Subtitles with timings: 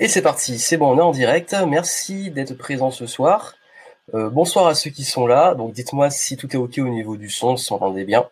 [0.00, 1.56] Et c'est parti, c'est bon, on est en direct.
[1.66, 3.56] Merci d'être présent ce soir.
[4.14, 5.56] Euh, bonsoir à ceux qui sont là.
[5.56, 8.28] Donc dites-moi si tout est ok au niveau du son, si entendez bien.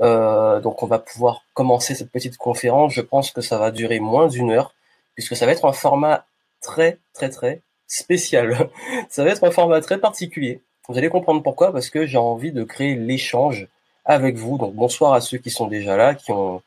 [0.00, 2.94] Euh, donc on va pouvoir commencer cette petite conférence.
[2.94, 4.74] Je pense que ça va durer moins d'une heure,
[5.14, 6.24] puisque ça va être un format
[6.62, 8.70] très très très spécial.
[9.10, 10.62] ça va être un format très particulier.
[10.88, 13.68] Vous allez comprendre pourquoi, parce que j'ai envie de créer l'échange
[14.06, 14.56] avec vous.
[14.56, 16.62] Donc bonsoir à ceux qui sont déjà là, qui ont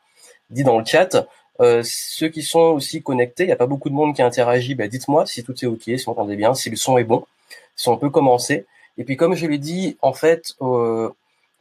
[0.50, 1.26] dit dans le chat.
[1.60, 4.74] Euh, ceux qui sont aussi connectés, il n'y a pas beaucoup de monde qui interagit,
[4.74, 7.26] bah, dites-moi si tout est OK, si vous entendez bien, si le son est bon,
[7.74, 8.66] si on peut commencer.
[8.96, 11.10] Et puis comme je l'ai dit, en fait, euh,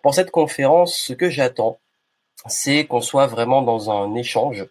[0.02, 1.80] pour cette conférence, ce que j'attends,
[2.48, 4.66] c'est qu'on soit vraiment dans un échange,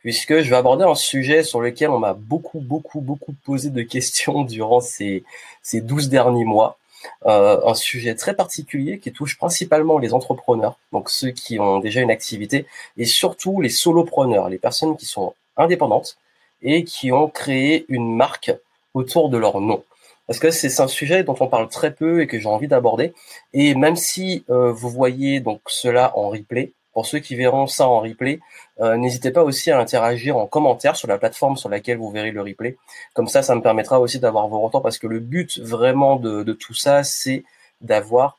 [0.00, 3.82] puisque je vais aborder un sujet sur lequel on m'a beaucoup, beaucoup, beaucoup posé de
[3.82, 5.24] questions durant ces,
[5.62, 6.78] ces 12 derniers mois.
[7.26, 12.00] Euh, un sujet très particulier qui touche principalement les entrepreneurs, donc ceux qui ont déjà
[12.00, 12.66] une activité,
[12.96, 16.16] et surtout les solopreneurs, les personnes qui sont indépendantes
[16.62, 18.52] et qui ont créé une marque
[18.94, 19.82] autour de leur nom.
[20.26, 23.12] Parce que c'est un sujet dont on parle très peu et que j'ai envie d'aborder.
[23.52, 27.88] Et même si euh, vous voyez donc cela en replay, pour ceux qui verront ça
[27.88, 28.40] en replay,
[28.80, 32.30] euh, n'hésitez pas aussi à interagir en commentaire sur la plateforme sur laquelle vous verrez
[32.30, 32.76] le replay.
[33.14, 36.52] Comme ça, ça me permettra aussi d'avoir vos retours parce que le but vraiment de,
[36.52, 37.44] tout ça, c'est
[37.80, 38.38] d'avoir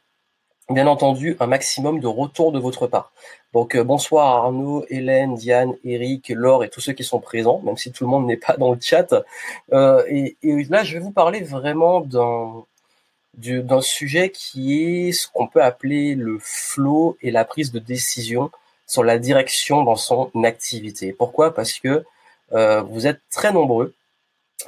[0.70, 3.12] bien entendu un maximum de retours de votre part.
[3.54, 7.76] Donc euh, bonsoir Arnaud, Hélène, Diane, Eric, Laure et tous ceux qui sont présents, même
[7.76, 9.14] si tout le monde n'est pas dans le chat.
[9.74, 12.64] Euh, et, et, là, je vais vous parler vraiment d'un
[13.36, 18.52] d'un sujet qui est ce qu'on peut appeler le flow et la prise de décision
[18.88, 21.14] sur la direction dans son activité.
[21.14, 21.53] Pourquoi?
[21.53, 22.03] Parce que
[22.53, 23.94] euh, vous êtes très nombreux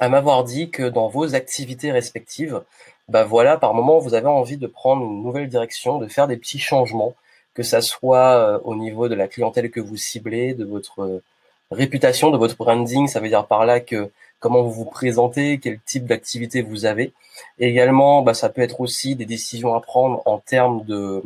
[0.00, 2.62] à m'avoir dit que dans vos activités respectives,
[3.08, 6.36] bah voilà, par moment, vous avez envie de prendre une nouvelle direction, de faire des
[6.36, 7.14] petits changements,
[7.54, 11.22] que ça soit euh, au niveau de la clientèle que vous ciblez, de votre
[11.70, 13.06] réputation, de votre branding.
[13.06, 17.12] Ça veut dire par là que comment vous vous présentez, quel type d'activité vous avez.
[17.58, 21.22] également, bah, ça peut être aussi des décisions à prendre en termes de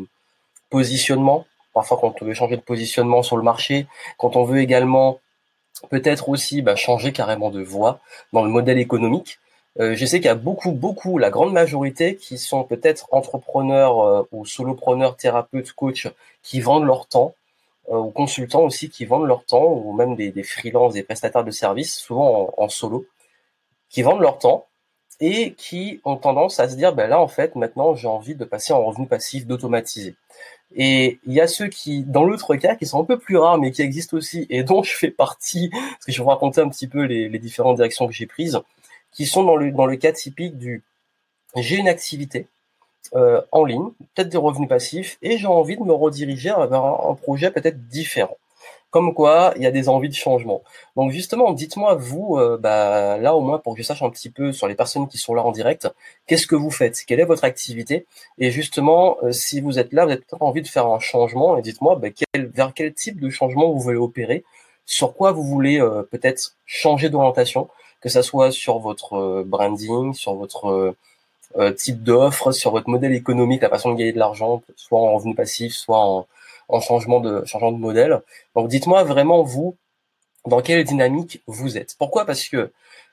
[0.71, 1.47] positionnement.
[1.75, 3.87] Parfois, quand on veut changer de positionnement sur le marché,
[4.19, 5.21] quand on veut également
[5.89, 8.01] peut-être aussi bah, changer carrément de voie
[8.33, 9.39] dans le modèle économique.
[9.79, 14.01] Euh, je sais qu'il y a beaucoup, beaucoup, la grande majorité qui sont peut-être entrepreneurs
[14.01, 16.09] euh, ou solopreneurs, thérapeutes, coachs,
[16.43, 17.35] qui vendent leur temps,
[17.91, 21.45] euh, ou consultants aussi qui vendent leur temps, ou même des, des freelances, des prestataires
[21.45, 23.07] de services, souvent en, solo,
[23.89, 24.67] qui vendent leur temps
[25.21, 28.45] et qui ont tendance à se dire, ben là, en fait, maintenant, j'ai envie de
[28.45, 30.15] passer en revenu passif, d'automatiser.
[30.75, 33.59] Et il y a ceux qui, dans l'autre cas, qui sont un peu plus rares,
[33.59, 36.61] mais qui existent aussi, et dont je fais partie, parce que je vais vous raconter
[36.61, 38.59] un petit peu les, les différentes directions que j'ai prises,
[39.13, 40.83] qui sont dans le, dans le cas typique du
[41.57, 42.47] j'ai une activité,
[43.15, 47.15] euh, en ligne, peut-être des revenus passifs, et j'ai envie de me rediriger vers un,
[47.15, 48.37] projet peut-être différent.
[48.91, 50.63] Comme quoi, il y a des envies de changement.
[50.97, 54.31] Donc justement, dites-moi vous, euh, bah, là au moins pour que je sache un petit
[54.31, 55.89] peu sur les personnes qui sont là en direct,
[56.27, 58.07] qu'est-ce que vous faites, quelle est votre activité,
[58.39, 61.57] et justement, euh, si vous êtes là, vous avez peut-être envie de faire un changement,
[61.57, 64.45] et dites-moi bah, quel, vers quel type de changement vous voulez opérer,
[64.87, 65.79] sur quoi vous voulez
[66.11, 67.69] peut-être changer d'orientation,
[68.01, 70.97] que ça soit sur votre branding, sur votre
[71.57, 75.15] euh, type d'offre, sur votre modèle économique, la façon de gagner de l'argent, soit en
[75.15, 76.27] revenu passif, soit en,
[76.69, 78.21] en changement de changement de modèle.
[78.55, 79.77] Donc dites-moi vraiment vous
[80.47, 81.97] dans quelle dynamique vous êtes.
[81.99, 82.25] Pourquoi?
[82.25, 82.71] Parce que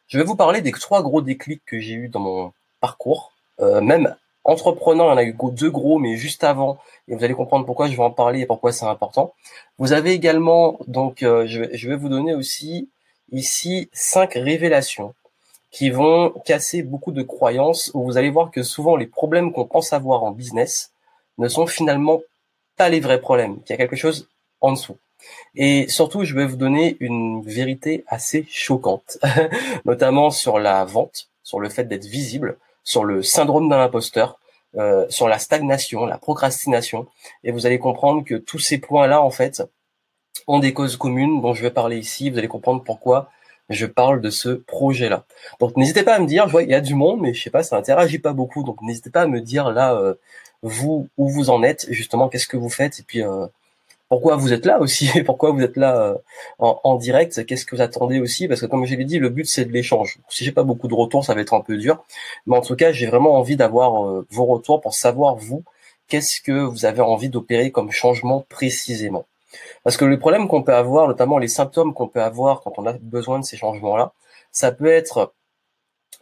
[0.08, 3.32] je vais vous parler des trois gros déclics que j'ai eu dans mon parcours.
[3.60, 6.78] Euh, même entreprenant, il y en a eu deux gros, mais juste avant,
[7.08, 9.34] et vous allez comprendre pourquoi je vais en parler et pourquoi c'est important.
[9.78, 12.90] Vous avez également, donc, euh, je, je, vais vous donner aussi
[13.32, 15.14] ici cinq révélations
[15.72, 19.66] qui vont casser beaucoup de croyances où vous allez voir que souvent les problèmes qu'on
[19.66, 20.92] pense avoir en business
[21.38, 22.22] ne sont finalement
[22.78, 24.28] pas les vrais problèmes, qu'il y a quelque chose
[24.62, 24.98] en dessous.
[25.56, 29.18] Et surtout, je vais vous donner une vérité assez choquante,
[29.86, 34.40] notamment sur la vente, sur le fait d'être visible, sur le syndrome d'un imposteur,
[34.78, 37.08] euh, sur la stagnation, la procrastination.
[37.44, 39.64] Et vous allez comprendre que tous ces points-là, en fait,
[40.46, 42.30] ont des causes communes dont je vais parler ici.
[42.30, 43.30] Vous allez comprendre pourquoi
[43.70, 45.26] je parle de ce projet-là.
[45.60, 47.44] Donc n'hésitez pas à me dire, je vois il y a du monde, mais je
[47.44, 48.64] sais pas, ça interagit pas beaucoup.
[48.64, 50.16] Donc n'hésitez pas à me dire là, euh,
[50.62, 53.48] vous où vous en êtes, justement, qu'est-ce que vous faites, et puis euh,
[54.10, 56.16] pourquoi vous êtes là aussi, et pourquoi vous êtes là euh,
[56.60, 59.48] en, direct, qu'est-ce que vous attendez aussi, parce que comme je l'ai dit, le but
[59.48, 60.20] c'est de l'échange.
[60.30, 62.04] Si j'ai pas beaucoup de retours, ça va être un peu dur,
[62.48, 65.64] mais en tout cas, j'ai vraiment envie d'avoir vos retours pour savoir vous,
[66.08, 69.26] qu'est-ce que vous avez envie d'opérer comme changement précisément.
[69.84, 72.86] Parce que le problème qu'on peut avoir, notamment les symptômes qu'on peut avoir quand on
[72.86, 74.14] a besoin de ces changements-là,
[74.52, 75.34] ça peut être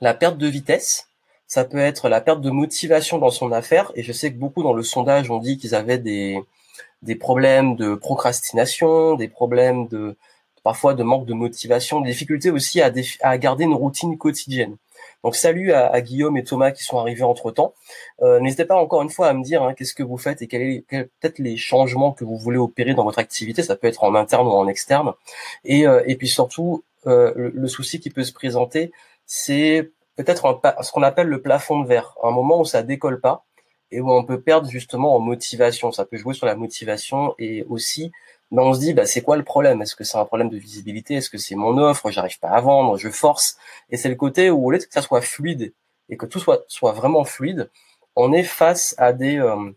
[0.02, 1.08] la perte de vitesse,
[1.48, 3.92] ça peut être la perte de motivation dans son affaire.
[3.96, 6.40] Et je sais que beaucoup dans le sondage ont dit qu'ils avaient des,
[7.02, 10.18] des problèmes de procrastination, des problèmes de
[10.64, 12.92] parfois de manque de motivation, des difficultés aussi à,
[13.22, 14.78] à garder une routine quotidienne.
[15.26, 17.74] Donc salut à, Guillaume et Thomas qui sont arrivés entre temps.
[18.22, 20.48] Euh, n'hésitez pas encore une fois à me dire hein, qu'est-ce que vous faites et
[20.48, 23.64] quels est, peut-être les changements que vous voulez opérer dans votre activité.
[23.64, 25.14] Ça peut être en interne ou en externe.
[25.64, 28.92] Et, euh, et puis surtout, euh, le, souci qui peut se présenter,
[29.26, 33.46] c'est peut-être ce qu'on appelle le plafond de verre, un moment où ça décolle pas
[33.90, 35.92] et où on peut perdre justement en motivation.
[35.92, 38.12] Ça peut jouer sur la motivation et aussi,
[38.52, 39.82] ben on se dit, bah, c'est quoi le problème?
[39.82, 41.16] Est-ce que c'est un problème de visibilité?
[41.16, 42.12] Est-ce que c'est mon offre?
[42.12, 43.58] J'arrive pas à vendre, je force.
[43.90, 45.74] Et c'est le côté où, au lieu que ça soit fluide
[46.10, 47.70] et que tout soit, soit vraiment fluide,
[48.16, 49.72] on est face à des, euh,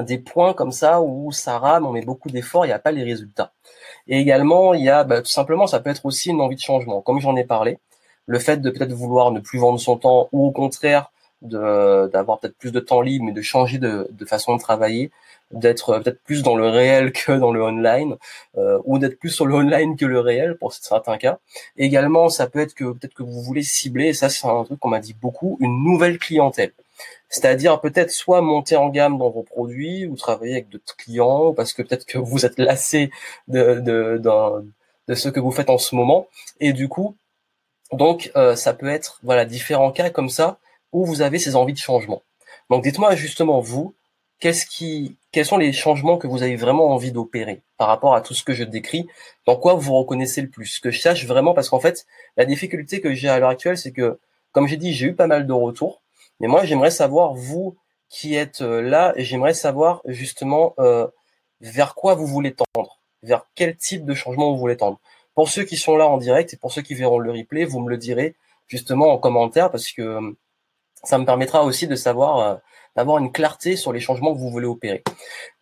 [0.00, 2.92] des points comme ça où ça rame, on met beaucoup d'efforts, il n'y a pas
[2.92, 3.52] les résultats.
[4.06, 6.60] Et également, il y a bah, tout simplement, ça peut être aussi une envie de
[6.60, 7.02] changement.
[7.02, 7.78] Comme j'en ai parlé,
[8.26, 11.10] le fait de peut-être vouloir ne plus vendre son temps ou au contraire
[11.42, 15.10] d'avoir peut-être plus de temps libre, mais de changer de, de façon de travailler,
[15.50, 18.16] d'être peut-être plus dans le réel que dans le online,
[18.56, 21.38] euh, ou d'être plus sur le online que le réel pour certains cas.
[21.76, 24.78] également, ça peut être que peut-être que vous voulez cibler, et ça c'est un truc
[24.80, 26.72] qu'on m'a dit beaucoup, une nouvelle clientèle.
[27.28, 31.72] C'est-à-dire peut-être soit monter en gamme dans vos produits ou travailler avec d'autres clients parce
[31.72, 33.10] que peut-être que vous êtes lassé
[33.48, 34.72] de, de, de,
[35.08, 36.28] de, ce que vous faites en ce moment.
[36.60, 37.16] Et du coup,
[37.92, 40.58] donc euh, ça peut être voilà différents cas comme ça
[40.92, 42.22] où vous avez ces envies de changement.
[42.68, 43.94] Donc dites-moi justement vous,
[44.40, 48.20] qu'est-ce qui, quels sont les changements que vous avez vraiment envie d'opérer par rapport à
[48.20, 49.06] tout ce que je décris?
[49.46, 50.80] Dans quoi vous reconnaissez le plus?
[50.80, 52.06] Que je sache vraiment parce qu'en fait,
[52.36, 54.18] la difficulté que j'ai à l'heure actuelle, c'est que,
[54.52, 56.02] comme j'ai dit, j'ai eu pas mal de retours,
[56.40, 57.76] mais moi j'aimerais savoir vous
[58.08, 61.06] qui êtes euh, là, j'aimerais savoir justement euh,
[61.60, 64.98] vers quoi vous voulez tendre, vers quel type de changement vous voulez tendre?
[65.34, 67.80] Pour ceux qui sont là en direct et pour ceux qui verront le replay, vous
[67.80, 68.34] me le direz
[68.66, 70.36] justement en commentaire parce que
[71.02, 72.54] ça me permettra aussi de savoir euh,
[72.96, 75.02] d'avoir une clarté sur les changements que vous voulez opérer.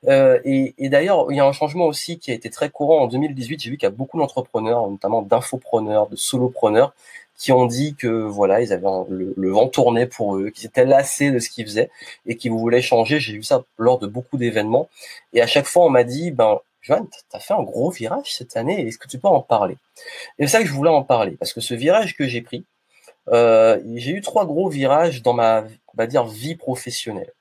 [0.08, 3.02] Euh, et, et d'ailleurs, il y a un changement aussi qui a été très courant
[3.02, 3.60] en 2018.
[3.60, 6.94] J'ai vu qu'il y a beaucoup d'entrepreneurs, notamment d'infopreneurs, de solopreneurs,
[7.36, 11.30] qui ont dit que voilà, ils avaient le, vent tourné pour eux, qu'ils étaient lassés
[11.30, 11.90] de ce qu'ils faisaient
[12.26, 13.20] et qu'ils voulaient changer.
[13.20, 14.88] J'ai vu ça lors de beaucoup d'événements.
[15.32, 18.34] Et à chaque fois, on m'a dit, ben, Joanne, tu as fait un gros virage
[18.34, 18.86] cette année.
[18.88, 19.76] Est-ce que tu peux en parler?
[20.38, 22.64] Et c'est ça que je voulais en parler parce que ce virage que j'ai pris,
[23.32, 27.32] euh, j'ai eu trois gros virages dans ma, on va dire, vie professionnelle.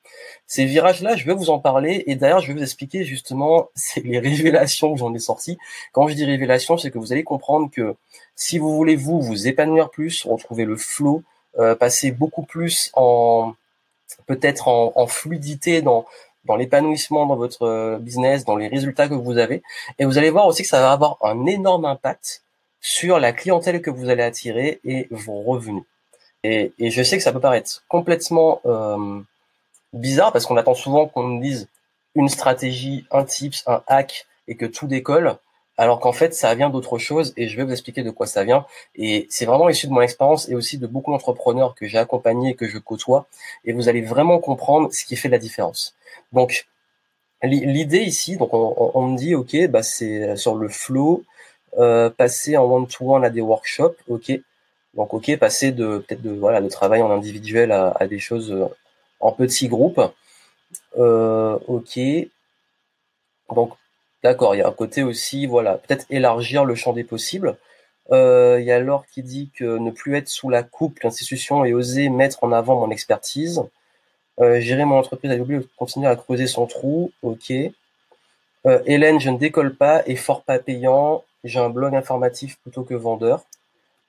[0.48, 4.04] Ces virages-là, je vais vous en parler et d'ailleurs, je vais vous expliquer justement c'est
[4.04, 5.58] les révélations que j'en ai sorties.
[5.92, 7.96] Quand je dis révélations, c'est que vous allez comprendre que
[8.36, 11.24] si vous voulez vous vous épanouir plus, retrouver le flow,
[11.60, 13.54] euh, passer beaucoup plus en
[14.26, 16.06] peut-être en, en, fluidité dans
[16.46, 19.64] dans l'épanouissement dans votre euh, business, dans les résultats que vous avez,
[20.00, 22.44] et vous allez voir aussi que ça va avoir un énorme impact
[22.82, 25.84] sur la clientèle que vous allez attirer et vos revenus.
[26.44, 29.20] Et, et je sais que ça peut paraître complètement euh,
[29.94, 31.68] bizarre parce qu'on attend souvent qu'on nous dise
[32.16, 35.38] une stratégie, un tips, un hack et que tout décolle,
[35.78, 38.44] alors qu'en fait ça vient d'autre chose et je vais vous expliquer de quoi ça
[38.44, 38.66] vient.
[38.96, 42.52] Et c'est vraiment issu de mon expérience et aussi de beaucoup d'entrepreneurs que j'ai accompagnés
[42.52, 43.28] et que je côtoie
[43.66, 45.96] et vous allez vraiment comprendre ce qui fait la différence.
[46.34, 46.68] Donc
[47.44, 51.24] l'idée ici, donc on, on, me dit ok, bah c'est sur le flow,
[51.76, 54.32] euh, passer en one-to-one à des workshops, ok.
[54.96, 58.66] Donc ok, passer de peut-être de voilà de travail en individuel à, des choses euh,
[59.20, 60.02] en petits groupes.
[60.98, 62.00] Euh, ok.
[63.54, 63.74] Donc
[64.24, 67.58] d'accord, il y a un côté aussi, voilà, peut-être élargir le champ des possibles.
[68.12, 71.74] Il y a Laure qui dit que ne plus être sous la coupe l'institution et
[71.74, 73.64] oser mettre en avant mon expertise.
[74.40, 77.12] Gérer mon entreprise à oublier continuer à creuser son trou.
[77.22, 77.52] Ok.
[78.86, 81.24] Hélène, je ne décolle pas et fort pas payant.
[81.44, 83.46] J'ai un blog informatif plutôt que vendeur.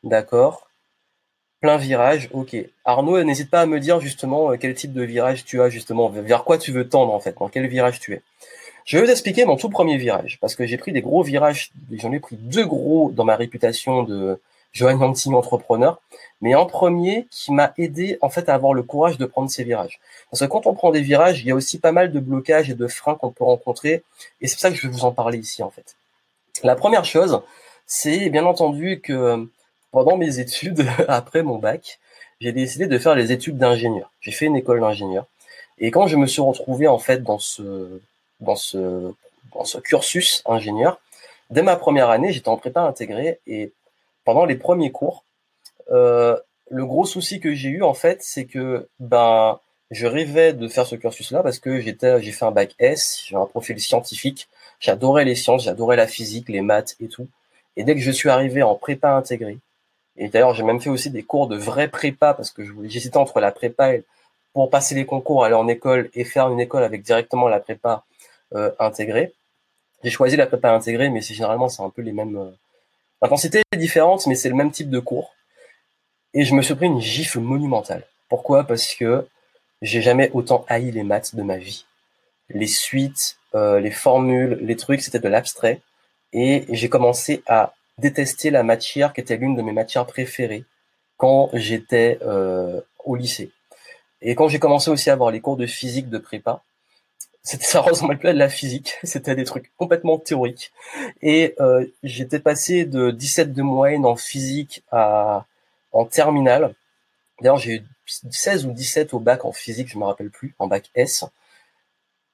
[0.05, 0.69] D'accord.
[1.61, 2.57] Plein virage, ok.
[2.85, 6.09] Arnaud, n'hésite pas à me dire justement euh, quel type de virage tu as justement,
[6.09, 8.23] vers quoi tu veux tendre en fait, dans quel virage tu es.
[8.85, 11.73] Je vais vous expliquer mon tout premier virage, parce que j'ai pris des gros virages,
[11.91, 14.41] j'en ai pris deux gros dans ma réputation de
[14.73, 16.01] Johan Yanting entrepreneur,
[16.41, 19.63] mais en premier qui m'a aidé en fait à avoir le courage de prendre ces
[19.63, 20.01] virages.
[20.31, 22.71] Parce que quand on prend des virages, il y a aussi pas mal de blocages
[22.71, 24.05] et de freins qu'on peut rencontrer,
[24.41, 25.98] et c'est pour ça que je vais vous en parler ici en fait.
[26.63, 27.43] La première chose,
[27.87, 29.49] c'est bien entendu que
[29.91, 31.99] pendant mes études, après mon bac,
[32.41, 34.11] j'ai décidé de faire les études d'ingénieur.
[34.21, 35.27] J'ai fait une école d'ingénieur.
[35.79, 38.01] Et quand je me suis retrouvé en fait dans ce,
[38.41, 39.13] dans ce,
[39.55, 41.01] dans ce cursus ingénieur,
[41.51, 43.73] dès ma première année, j'étais en prépa intégrée et
[44.25, 45.25] pendant les premiers cours,
[45.91, 46.37] euh,
[46.71, 49.59] le gros souci que j'ai eu en fait, c'est que ben
[49.91, 53.37] je rêvais de faire ce cursus-là parce que j'étais, j'ai fait un bac S, j'ai
[53.37, 54.49] un profil scientifique,
[54.81, 57.29] J'adorais les sciences, j'adorais la physique, les maths et tout.
[57.77, 59.59] Et dès que je suis arrivé en prépa intégrée,
[60.17, 63.41] et d'ailleurs j'ai même fait aussi des cours de vraie prépa parce que j'hésitais entre
[63.41, 64.05] la prépa et,
[64.53, 68.05] pour passer les concours, aller en école et faire une école avec directement la prépa
[68.55, 69.33] euh, intégrée.
[70.03, 72.51] J'ai choisi la prépa intégrée, mais c'est généralement c'est un peu les mêmes euh,
[73.21, 75.35] L'intensité est différente, mais c'est le même type de cours.
[76.35, 78.05] Et je me suis pris une gifle monumentale.
[78.29, 78.65] Pourquoi?
[78.65, 79.27] Parce que
[79.83, 81.85] j'ai jamais autant haï les maths de ma vie.
[82.49, 85.81] Les suites, euh, les formules, les trucs, c'était de l'abstrait.
[86.33, 90.65] Et j'ai commencé à détester la matière qui était l'une de mes matières préférées
[91.17, 93.51] quand j'étais euh, au lycée.
[94.21, 96.63] Et quand j'ai commencé aussi à avoir les cours de physique de prépa,
[97.43, 100.73] c'était ça ressemblait plus à de la physique, c'était des trucs complètement théoriques.
[101.23, 105.47] Et euh, j'étais passé de 17 de moyenne en physique à
[105.93, 106.75] en terminale.
[107.41, 110.67] D'ailleurs, j'ai eu 16 ou 17 au bac en physique, je me rappelle plus, en
[110.67, 111.25] bac S.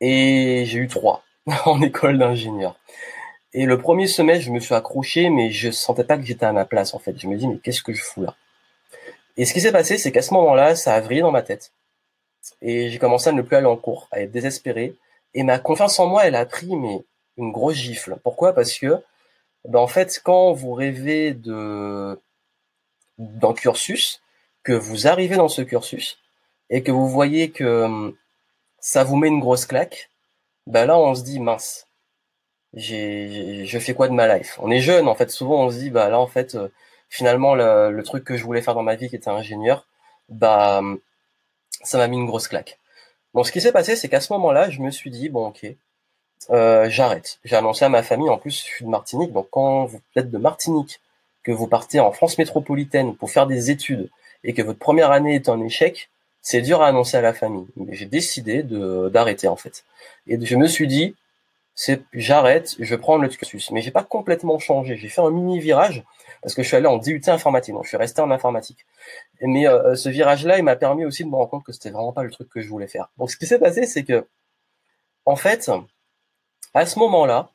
[0.01, 1.23] Et j'ai eu 3
[1.67, 2.79] en école d'ingénieur.
[3.53, 6.53] Et le premier semestre, je me suis accroché, mais je sentais pas que j'étais à
[6.53, 7.19] ma place, en fait.
[7.19, 8.35] Je me dis, mais qu'est-ce que je fous là?
[9.37, 11.73] Et ce qui s'est passé, c'est qu'à ce moment-là, ça a vrillé dans ma tête.
[12.63, 14.95] Et j'ai commencé à ne plus aller en cours, à être désespéré.
[15.35, 17.05] Et ma confiance en moi, elle a pris mais
[17.37, 18.17] une grosse gifle.
[18.23, 18.53] Pourquoi?
[18.53, 19.03] Parce que,
[19.65, 22.21] ben en fait, quand vous rêvez de
[23.19, 24.21] d'un cursus,
[24.65, 26.19] que vous arrivez dans ce cursus
[26.71, 28.17] et que vous voyez que hum,
[28.85, 30.11] ça vous met une grosse claque,
[30.67, 31.89] ben là on se dit mince,
[32.75, 34.59] j'ai je fais quoi de ma life?
[34.63, 36.69] On est jeune en fait, souvent on se dit bah là en fait euh,
[37.09, 39.89] finalement le, truc que je voulais faire dans ma vie qui était ingénieur,
[40.29, 41.01] bah hum,
[41.83, 42.79] ça m'a mis une grosse claque.
[43.35, 45.67] Bon, ce qui s'est passé, c'est qu'à ce moment-là, je me suis dit, bon, ok,
[46.51, 47.41] euh, j'arrête.
[47.45, 50.31] J'ai annoncé à ma famille, en plus, je suis de Martinique, donc quand vous êtes
[50.31, 51.01] de Martinique,
[51.43, 54.11] que vous partez en France métropolitaine pour faire des études
[54.45, 56.11] et que votre première année est un échec,
[56.45, 57.67] c'est dur à annoncer à la famille.
[57.77, 59.85] Mais j'ai décidé de d'arrêter en fait.
[60.29, 61.17] Et je me suis dit,
[62.13, 63.71] j'arrête, je prends le cursus.
[63.71, 64.97] Mais j'ai pas complètement changé.
[64.97, 66.05] J'ai fait un mini virage
[66.43, 68.85] parce que je suis allé en DUT informatique, donc je suis resté en informatique.
[69.41, 72.13] Mais euh, ce virage-là, il m'a permis aussi de me rendre compte que c'était vraiment
[72.13, 73.09] pas le truc que je voulais faire.
[73.17, 74.27] Donc ce qui s'est passé, c'est que,
[75.25, 75.71] en fait,
[76.75, 77.51] à ce moment-là,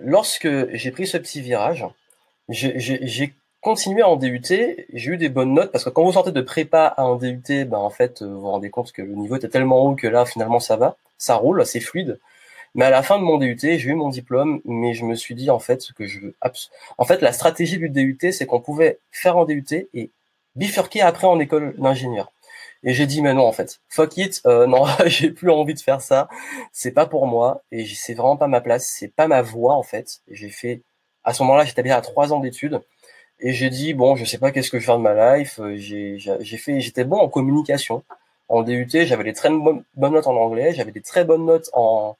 [0.00, 1.86] lorsque j'ai pris ce petit virage,
[2.48, 3.32] j'ai
[3.64, 4.42] continué en DUT,
[4.92, 7.64] j'ai eu des bonnes notes parce que quand vous sortez de prépa à en DUT,
[7.64, 10.26] ben en fait, vous vous rendez compte que le niveau était tellement haut que là,
[10.26, 12.20] finalement, ça va, ça roule, c'est fluide.
[12.74, 15.34] Mais à la fin de mon DUT, j'ai eu mon diplôme, mais je me suis
[15.34, 16.34] dit en fait ce que je veux.
[16.98, 20.10] En fait, la stratégie du DUT, c'est qu'on pouvait faire en DUT et
[20.56, 22.32] bifurquer après en école d'ingénieur.
[22.82, 25.80] Et j'ai dit mais non en fait, fuck it, euh, non, j'ai plus envie de
[25.80, 26.28] faire ça,
[26.72, 29.82] c'est pas pour moi et c'est vraiment pas ma place, c'est pas ma voie en
[29.82, 30.20] fait.
[30.30, 30.82] J'ai fait
[31.24, 32.82] à ce moment-là, j'étais bien à trois ans d'études
[33.40, 35.60] et j'ai dit bon, je sais pas qu'est-ce que je vais faire de ma life.
[35.76, 38.02] J'ai j'ai fait, j'étais bon en communication.
[38.48, 42.16] En DUT, j'avais des très bonnes notes en anglais, j'avais des très bonnes notes en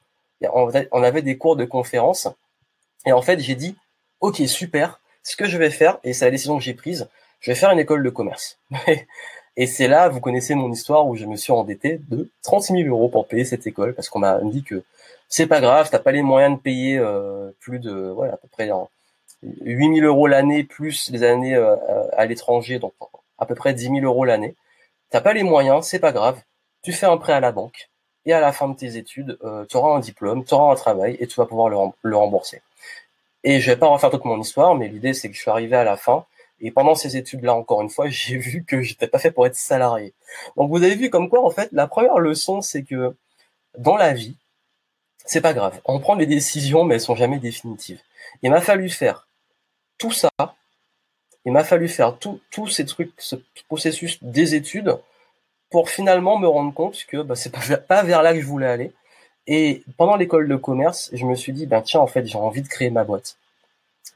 [0.92, 2.28] on avait des cours de conférence.
[3.06, 3.76] Et en fait, j'ai dit,
[4.20, 7.08] OK, super, ce que je vais faire, et c'est la décision que j'ai prise,
[7.40, 8.58] je vais faire une école de commerce.
[9.56, 12.88] et c'est là, vous connaissez mon histoire où je me suis endetté de 30 000
[12.88, 14.82] euros pour payer cette école, parce qu'on m'a dit que
[15.28, 18.48] c'est pas grave, t'as pas les moyens de payer euh, plus de, voilà, à peu
[18.48, 18.72] près 8
[19.64, 21.76] 000 euros l'année, plus les années euh,
[22.16, 22.94] à l'étranger, donc
[23.38, 24.54] à peu près 10 000 euros l'année.
[25.10, 26.40] T'as pas les moyens, c'est pas grave.
[26.82, 27.90] Tu fais un prêt à la banque
[28.26, 30.76] et à la fin de tes études, euh, tu auras un diplôme, tu auras un
[30.76, 32.62] travail et tu vas pouvoir le, rembourser.
[33.42, 35.76] Et je vais pas refaire toute mon histoire, mais l'idée c'est que je suis arrivé
[35.76, 36.24] à la fin
[36.60, 39.56] et pendant ces études-là, encore une fois, j'ai vu que j'étais pas fait pour être
[39.56, 40.14] salarié.
[40.56, 43.14] Donc vous avez vu comme quoi, en fait, la première leçon, c'est que
[43.78, 44.36] dans la vie,
[45.24, 45.80] c'est pas grave.
[45.84, 48.00] On prend des décisions, mais elles sont jamais définitives.
[48.42, 49.26] Il m'a fallu faire
[49.98, 50.30] tout ça.
[51.44, 53.36] Il m'a fallu faire tous ces trucs, ce
[53.68, 54.96] processus des études
[55.70, 57.50] pour finalement me rendre compte que bah, c'est
[57.86, 58.92] pas, vers là que je voulais aller.
[59.46, 62.62] Et pendant l'école de commerce, je me suis dit, ben tiens, en fait, j'ai envie
[62.62, 63.36] de créer ma boîte.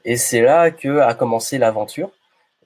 [0.05, 2.11] Et c'est là que a commencé l'aventure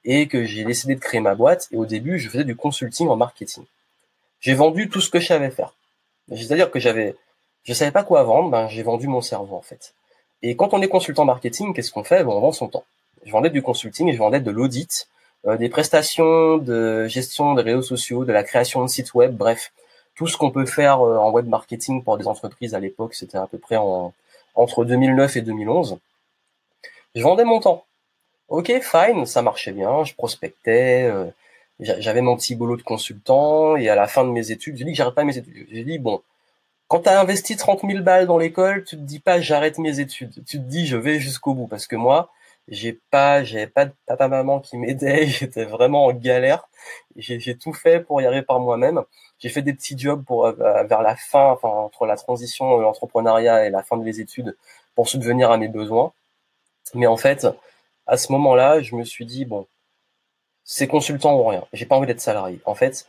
[0.06, 1.68] et que j'ai décidé de créer ma boîte.
[1.72, 3.66] Et au début, je faisais du consulting en marketing.
[4.40, 5.74] J'ai vendu tout ce que je savais faire.
[6.30, 7.16] C'est-à-dire que j'avais,
[7.64, 9.94] je savais pas quoi vendre, ben j'ai vendu mon cerveau en fait.
[10.42, 12.24] Et quand on est consultant marketing, qu'est-ce qu'on fait?
[12.24, 12.86] Ben, On vend son temps.
[13.26, 15.08] Je vendais du consulting je vendais de l'audit
[15.46, 19.74] euh, des prestations de gestion des réseaux sociaux, de la création de sites web, bref,
[20.16, 23.38] tout ce qu'on peut faire euh, en web marketing pour des entreprises à l'époque, c'était
[23.38, 24.14] à peu près en,
[24.56, 25.98] entre 2009 et 2011.
[27.16, 27.86] Je vendais mon temps.
[28.48, 31.26] Ok, fine, ça marchait bien, je prospectais, euh,
[31.80, 34.92] j'avais mon petit boulot de consultant, et à la fin de mes études, j'ai dit
[34.92, 35.68] que j'arrête pas mes études.
[35.70, 36.22] J'ai dit, bon,
[36.88, 40.00] quand tu as investi 30 000 balles dans l'école, tu te dis pas j'arrête mes
[40.00, 40.32] études.
[40.46, 41.66] Tu te dis je vais jusqu'au bout.
[41.68, 42.30] Parce que moi,
[42.68, 46.68] j'ai pas, j'avais pas de papa maman qui m'aidait, j'étais vraiment en galère.
[47.16, 49.04] J'ai tout fait pour y arriver par moi-même.
[49.40, 52.82] J'ai fait des petits jobs pour euh, vers la fin, enfin entre la transition de
[52.82, 54.56] l'entrepreneuriat et la fin de mes études
[54.96, 56.14] pour subvenir à mes besoins.
[56.94, 57.48] Mais en fait,
[58.08, 59.68] à ce moment-là, je me suis dit bon,
[60.64, 61.66] ces consultants ou rien.
[61.74, 62.60] J'ai pas envie d'être salarié.
[62.66, 63.08] En fait,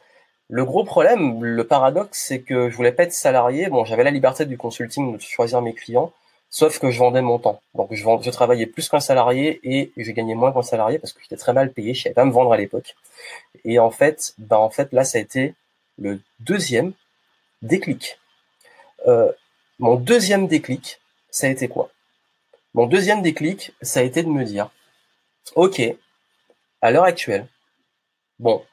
[0.48, 3.68] le gros problème, le paradoxe, c'est que je voulais pas être salarié.
[3.68, 6.12] Bon, j'avais la liberté du consulting de choisir mes clients,
[6.56, 7.60] Sauf que je vendais mon temps.
[7.74, 11.36] Donc je, travaillais plus qu'un salarié et je gagnais moins qu'un salarié parce que j'étais
[11.36, 12.94] très mal payé, je savais pas me vendre à l'époque.
[13.64, 15.54] Et en fait, ben en fait là ça a été
[15.98, 16.92] le deuxième
[17.62, 18.20] déclic.
[19.08, 19.32] Euh,
[19.80, 21.90] mon deuxième déclic, ça a été quoi?
[22.74, 24.70] Mon deuxième déclic, ça a été de me dire,
[25.56, 25.82] ok,
[26.82, 27.48] à l'heure actuelle,
[28.38, 28.64] bon,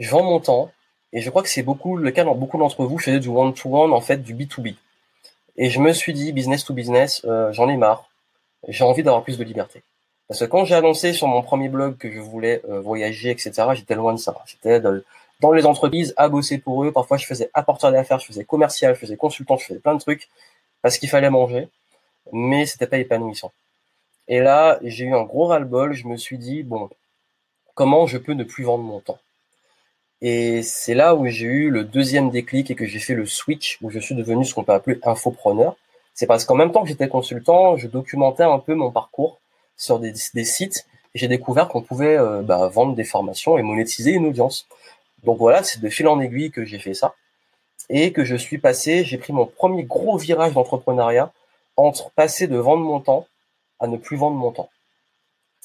[0.00, 0.72] je vends mon temps,
[1.12, 3.28] et je crois que c'est beaucoup le cas dans beaucoup d'entre vous, je faisais du
[3.28, 4.74] one-to-one, en fait, du B2B.
[5.56, 8.08] Et je me suis dit, business to business, euh, j'en ai marre,
[8.68, 9.82] j'ai envie d'avoir plus de liberté.
[10.28, 13.52] Parce que quand j'ai annoncé sur mon premier blog que je voulais euh, voyager, etc.,
[13.74, 14.34] j'étais loin de ça.
[14.46, 16.92] J'étais dans, les entreprises à bosser pour eux.
[16.92, 20.00] Parfois, je faisais apporteur d'affaires, je faisais commercial, je faisais consultant, je faisais plein de
[20.00, 20.28] trucs
[20.80, 21.68] parce qu'il fallait manger,
[22.32, 23.52] mais c'était pas épanouissant.
[24.28, 25.92] Et là, j'ai eu un gros ras-le-bol.
[25.92, 26.88] Je me suis dit, bon,
[27.74, 29.18] comment je peux ne plus vendre mon temps?
[30.26, 33.76] Et c'est là où j'ai eu le deuxième déclic et que j'ai fait le switch,
[33.82, 35.76] où je suis devenu ce qu'on peut appeler infopreneur.
[36.14, 39.38] C'est parce qu'en même temps que j'étais consultant, je documentais un peu mon parcours
[39.76, 44.12] sur des, sites et j'ai découvert qu'on pouvait euh, bah, vendre des formations et monétiser
[44.12, 44.66] une audience.
[45.24, 47.14] Donc voilà, c'est de fil en aiguille que j'ai fait ça
[47.90, 51.32] et que je suis passé, j'ai pris mon premier gros virage d'entrepreneuriat
[51.76, 53.26] entre passer de vendre mon temps
[53.78, 54.70] à ne plus vendre mon temps.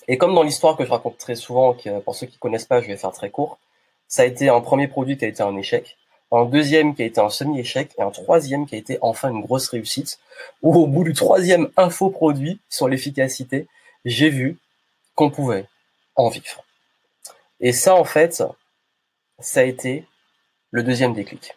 [0.10, 2.88] Et comme dans l'histoire que je raconte très souvent, pour ceux qui connaissent pas, je
[2.88, 3.58] vais faire très court,
[4.10, 5.98] ça a été un premier produit qui a été un échec,
[6.32, 9.42] un deuxième qui a été un semi-échec et un troisième qui a été enfin une
[9.42, 10.20] grosse réussite,
[10.62, 13.68] où au bout du troisième infoproduit sur l'efficacité,
[14.06, 14.58] j'ai vu
[15.16, 15.66] qu'on pouvait
[16.16, 16.64] en vivre.
[17.60, 18.44] Et ça, en fait,
[19.40, 20.06] ça a été
[20.72, 21.56] le deuxième déclic.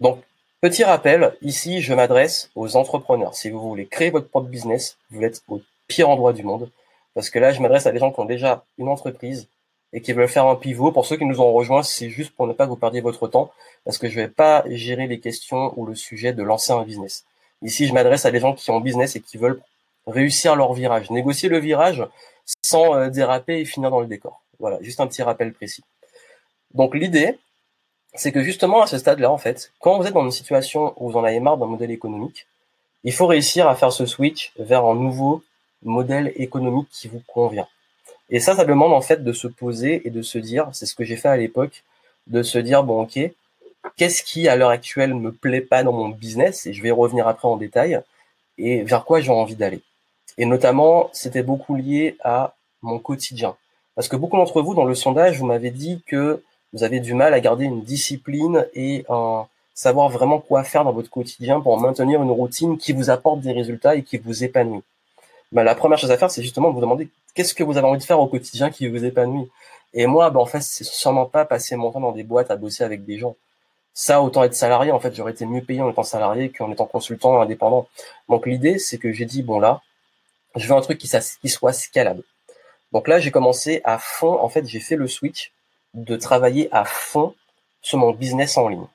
[0.00, 0.22] Donc,
[0.60, 3.34] petit rappel, ici, je m'adresse aux entrepreneurs.
[3.34, 6.70] Si vous voulez créer votre propre business, vous êtes au pire endroit du monde.
[7.14, 9.48] Parce que là, je m'adresse à des gens qui ont déjà une entreprise
[9.92, 10.92] et qui veulent faire un pivot.
[10.92, 13.28] Pour ceux qui nous ont rejoints, c'est juste pour ne pas que vous perdiez votre
[13.28, 13.50] temps,
[13.84, 17.24] parce que je vais pas gérer les questions ou le sujet de lancer un business.
[17.62, 19.60] Ici, je m'adresse à des gens qui ont business et qui veulent
[20.06, 22.06] réussir leur virage, négocier le virage
[22.62, 24.42] sans euh, déraper et finir dans le décor.
[24.58, 25.84] Voilà, juste un petit rappel précis.
[26.74, 27.38] Donc l'idée,
[28.14, 31.10] c'est que justement à ce stade-là, en fait, quand vous êtes dans une situation où
[31.10, 32.46] vous en avez marre d'un modèle économique,
[33.04, 35.42] il faut réussir à faire ce switch vers un nouveau
[35.82, 37.68] modèle économique qui vous convient.
[38.30, 40.94] Et ça, ça demande en fait de se poser et de se dire, c'est ce
[40.94, 41.84] que j'ai fait à l'époque,
[42.26, 43.18] de se dire, bon ok,
[43.96, 47.26] qu'est-ce qui à l'heure actuelle me plaît pas dans mon business, et je vais revenir
[47.26, 48.00] après en détail,
[48.58, 49.80] et vers quoi j'ai envie d'aller.
[50.36, 53.56] Et notamment, c'était beaucoup lié à mon quotidien.
[53.94, 57.14] Parce que beaucoup d'entre vous, dans le sondage, vous m'avez dit que vous avez du
[57.14, 61.80] mal à garder une discipline et un savoir vraiment quoi faire dans votre quotidien pour
[61.80, 64.82] maintenir une routine qui vous apporte des résultats et qui vous épanouit.
[65.52, 67.86] Ben, la première chose à faire, c'est justement de vous demander qu'est-ce que vous avez
[67.86, 69.50] envie de faire au quotidien qui vous épanouit.
[69.94, 72.56] Et moi, ben, en fait, c'est sûrement pas passer mon temps dans des boîtes à
[72.56, 73.36] bosser avec des gens.
[73.94, 76.86] Ça, autant être salarié, en fait, j'aurais été mieux payé en étant salarié qu'en étant
[76.86, 77.88] consultant indépendant.
[78.28, 79.80] Donc l'idée, c'est que j'ai dit, bon là,
[80.54, 82.22] je veux un truc qui, qui soit scalable.
[82.92, 85.52] Donc là, j'ai commencé à fond, en fait, j'ai fait le switch
[85.94, 87.34] de travailler à fond
[87.82, 88.86] sur mon business en ligne.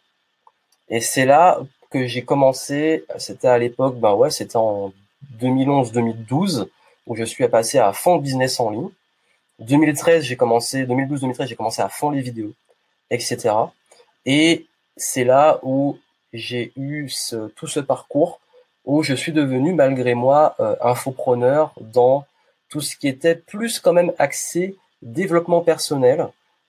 [0.89, 4.93] Et c'est là que j'ai commencé, c'était à l'époque, ben ouais, c'était en
[5.39, 6.67] 2011-2012,
[7.07, 8.89] où je suis passé à fond business en ligne.
[9.59, 12.53] 2013, j'ai commencé, 2012-2013, j'ai commencé à fond les vidéos,
[13.09, 13.55] etc.
[14.25, 14.65] Et
[14.97, 15.99] c'est là où
[16.33, 17.09] j'ai eu
[17.55, 18.39] tout ce parcours
[18.85, 22.25] où je suis devenu, malgré moi, euh, infopreneur dans
[22.69, 26.27] tout ce qui était plus quand même axé développement personnel,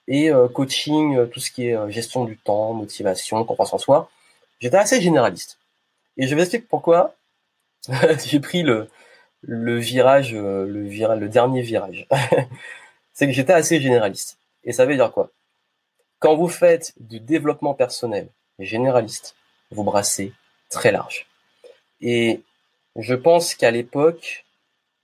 [0.08, 3.78] et euh, coaching, euh, tout ce qui est euh, gestion du temps, motivation, confiance en
[3.78, 4.10] soi.
[4.60, 5.58] J'étais assez généraliste.
[6.16, 7.14] Et je vais expliquer pourquoi
[8.24, 8.88] j'ai pris le,
[9.42, 12.06] le virage, le, virage, le dernier virage.
[13.12, 14.38] c'est que j'étais assez généraliste.
[14.64, 15.30] Et ça veut dire quoi?
[16.18, 19.34] Quand vous faites du développement personnel généraliste,
[19.70, 20.32] vous brassez
[20.70, 21.26] très large.
[22.00, 22.40] Et
[22.96, 24.44] je pense qu'à l'époque,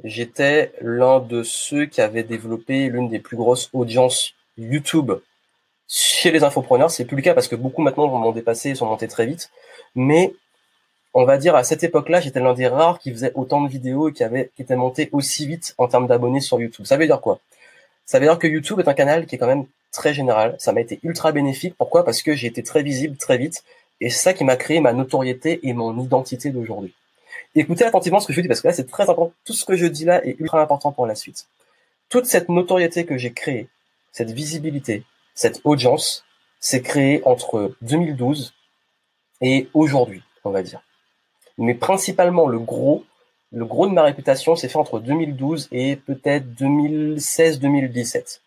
[0.03, 5.13] j'étais l'un de ceux qui avaient développé l'une des plus grosses audiences YouTube
[5.91, 8.87] chez les infopreneurs, c'est plus le cas parce que beaucoup maintenant m'ont dépassé et sont
[8.87, 9.51] montés très vite.
[9.97, 10.33] Mais
[11.15, 14.09] on va dire à cette époque-là, j'étais l'un des rares qui faisait autant de vidéos
[14.09, 16.87] et qui avait qui était monté aussi vite en termes d'abonnés sur YouTube.
[16.87, 17.41] Ça veut dire quoi?
[18.07, 20.57] Ça veut dire que YouTube est un canal qui est quand même très général.
[20.59, 21.75] Ça m'a été ultra bénéfique.
[21.77, 22.05] Pourquoi?
[22.05, 23.65] Parce que j'ai été très visible très vite
[24.01, 26.95] et c'est ça qui m'a créé ma notoriété et mon identité d'aujourd'hui.
[27.55, 29.33] Écoutez attentivement ce que je dis parce que là c'est très important.
[29.45, 31.47] Tout ce que je dis là est ultra important pour la suite.
[32.09, 33.69] Toute cette notoriété que j'ai créée
[34.13, 36.25] cette visibilité, cette audience
[36.59, 38.55] s'est créée entre 2012
[39.41, 40.83] et aujourd'hui, on va dire.
[41.61, 43.05] Mais principalement, le gros,
[43.53, 48.41] le gros de ma réputation s'est fait entre 2012 et peut-être 2016-2017.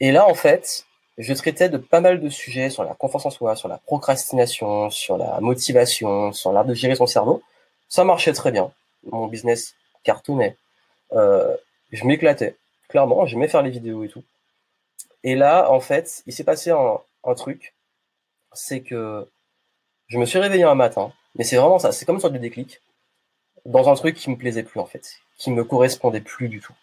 [0.00, 0.86] Et là, en fait,
[1.18, 4.88] je traitais de pas mal de sujets sur la confiance en soi, sur la procrastination,
[4.88, 7.42] sur la motivation, sur l'art de gérer son cerveau.
[7.88, 8.72] Ça marchait très bien.
[9.04, 10.56] Mon business cartonnait.
[11.12, 11.54] Euh,
[11.92, 12.56] je m'éclatais.
[12.88, 14.24] Clairement, j'aimais faire les vidéos et tout.
[15.24, 17.74] Et là, en fait, il s'est passé un, un truc.
[18.54, 19.28] C'est que
[20.06, 21.12] je me suis réveillé un matin.
[21.36, 21.92] Mais c'est vraiment ça.
[21.92, 22.80] C'est comme une sorte de déclic.
[23.64, 25.18] Dans un truc qui me plaisait plus, en fait.
[25.38, 26.74] Qui me correspondait plus du tout.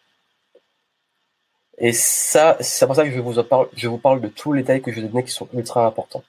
[1.77, 4.61] Et ça, c'est pour ça que je vous parle, je vous parle de tous les
[4.61, 6.23] détails que je donner qui sont ultra importants.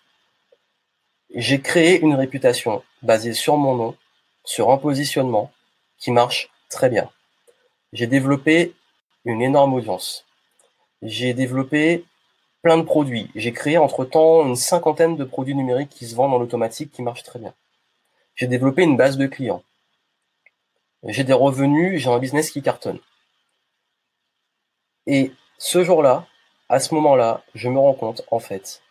[1.34, 3.96] J'ai créé une réputation basée sur mon nom,
[4.44, 5.52] sur un positionnement
[5.98, 7.10] qui marche très bien.
[7.92, 8.74] J'ai développé
[9.24, 10.24] une énorme audience.
[11.02, 12.04] J'ai développé
[12.62, 13.30] plein de produits.
[13.34, 17.22] J'ai créé entre-temps une cinquantaine de produits numériques qui se vendent en automatique qui marchent
[17.22, 17.54] très bien.
[18.34, 19.62] J'ai développé une base de clients.
[21.04, 22.98] J'ai des revenus, j'ai un business qui cartonne.
[25.06, 26.26] Et ce jour-là,
[26.68, 28.82] à ce moment-là, je me rends compte, en fait,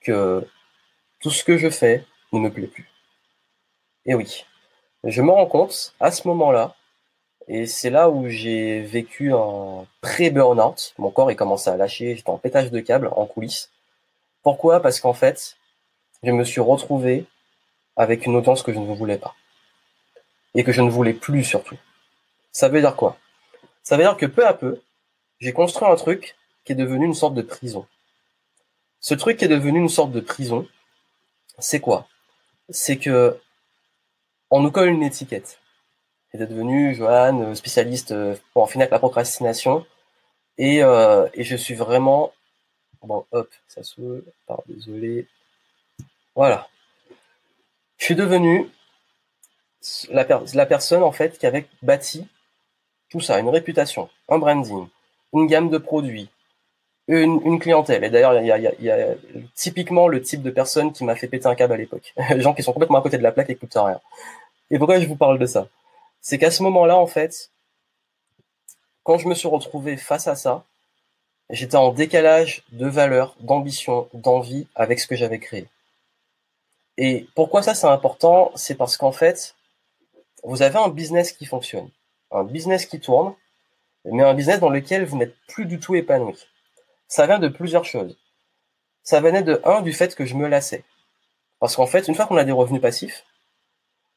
[0.00, 0.46] que
[1.20, 2.90] tout ce que je fais ne me plaît plus.
[4.04, 4.44] Et oui,
[5.04, 6.74] je me rends compte, à ce moment-là,
[7.48, 10.94] et c'est là où j'ai vécu un pré-burnout.
[10.98, 13.70] Mon corps est commencé à lâcher, j'étais en pétage de câble, en coulisses.
[14.42, 14.80] Pourquoi?
[14.80, 15.56] Parce qu'en fait,
[16.24, 17.24] je me suis retrouvé
[17.96, 19.34] avec une audience que je ne voulais pas.
[20.54, 21.76] Et que je ne voulais plus surtout.
[22.52, 23.18] Ça veut dire quoi?
[23.82, 24.80] Ça veut dire que peu à peu,
[25.40, 27.86] j'ai construit un truc qui est devenu une sorte de prison.
[29.00, 30.66] Ce truc qui est devenu une sorte de prison,
[31.58, 32.08] c'est quoi?
[32.70, 33.38] C'est que
[34.50, 35.60] on nous colle une étiquette.
[36.32, 39.86] J'étais devenu Johan, spécialiste euh, pour en finir avec la procrastination.
[40.58, 42.32] Et, euh, et je suis vraiment
[43.02, 45.28] bon hop, ça se pardon, désolé.
[46.34, 46.68] Voilà.
[47.98, 48.68] Je suis devenu
[50.10, 52.26] la, personne en fait qui avait bâti
[53.08, 54.88] tout ça, une réputation, un branding,
[55.32, 56.28] une gamme de produits,
[57.08, 58.04] une, clientèle.
[58.04, 59.14] Et d'ailleurs, il y a,
[59.54, 62.14] typiquement le type de personne qui m'a fait péter un câble à l'époque.
[62.30, 64.00] Les gens qui sont complètement à côté de la plaque et qui écoutent rien.
[64.70, 65.68] Et pourquoi je vous parle de ça?
[66.20, 67.50] C'est qu'à ce moment-là, en fait,
[69.04, 70.64] quand je me suis retrouvé face à ça,
[71.50, 75.68] j'étais en décalage de valeur, d'ambition, d'envie avec ce que j'avais créé.
[76.98, 78.52] Et pourquoi ça c'est important?
[78.54, 79.54] C'est parce qu'en fait,
[80.44, 81.90] vous avez un business qui fonctionne,
[82.30, 83.34] un business qui tourne,
[84.04, 86.36] mais un business dans lequel vous n'êtes plus du tout épanoui.
[87.08, 88.16] Ça vient de plusieurs choses.
[89.02, 90.84] Ça venait de un du fait que je me lassais.
[91.60, 93.24] Parce qu'en fait, une fois qu'on a des revenus passifs,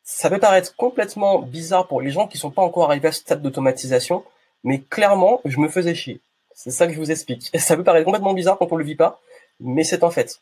[0.04, 3.20] ça peut paraître complètement bizarre pour les gens qui sont pas encore arrivés à ce
[3.20, 4.24] stade d'automatisation,
[4.64, 6.20] mais clairement, je me faisais chier.
[6.54, 7.50] C'est ça que je vous explique.
[7.58, 9.22] Ça peut paraître complètement bizarre quand on le vit pas,
[9.60, 10.42] mais c'est en fait.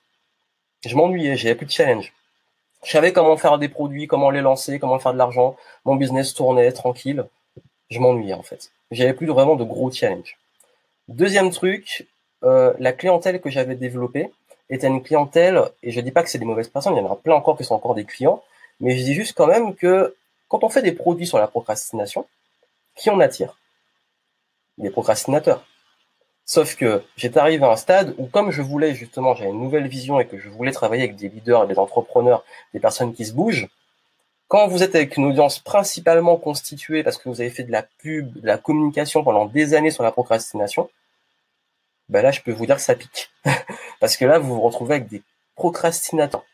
[0.86, 2.14] Je m'ennuyais, j'avais plus de challenge.
[2.84, 5.56] Je savais comment faire des produits, comment les lancer, comment faire de l'argent.
[5.86, 7.26] Mon business tournait tranquille.
[7.90, 8.72] Je m'ennuyais en fait.
[8.92, 10.38] J'avais plus vraiment de gros challenges.
[11.08, 12.08] Deuxième truc,
[12.44, 14.32] euh, la clientèle que j'avais développée
[14.70, 17.06] était une clientèle, et je dis pas que c'est des mauvaises personnes, il y en
[17.06, 18.44] aura plein encore qui sont encore des clients,
[18.82, 20.16] mais je dis juste quand même que
[20.50, 22.26] quand on fait des produits sur la procrastination,
[22.96, 23.58] qui on attire?
[24.78, 25.66] Les procrastinateurs.
[26.50, 29.90] Sauf que j'étais arrivé à un stade où, comme je voulais justement, j'avais une nouvelle
[29.90, 33.34] vision et que je voulais travailler avec des leaders, des entrepreneurs, des personnes qui se
[33.34, 33.68] bougent,
[34.48, 37.84] quand vous êtes avec une audience principalement constituée parce que vous avez fait de la
[37.84, 40.90] pub, de la communication pendant des années sur la procrastination,
[42.08, 43.30] ben là, je peux vous dire que ça pique.
[44.00, 45.24] parce que là, vous vous retrouvez avec des
[45.56, 46.46] procrastinateurs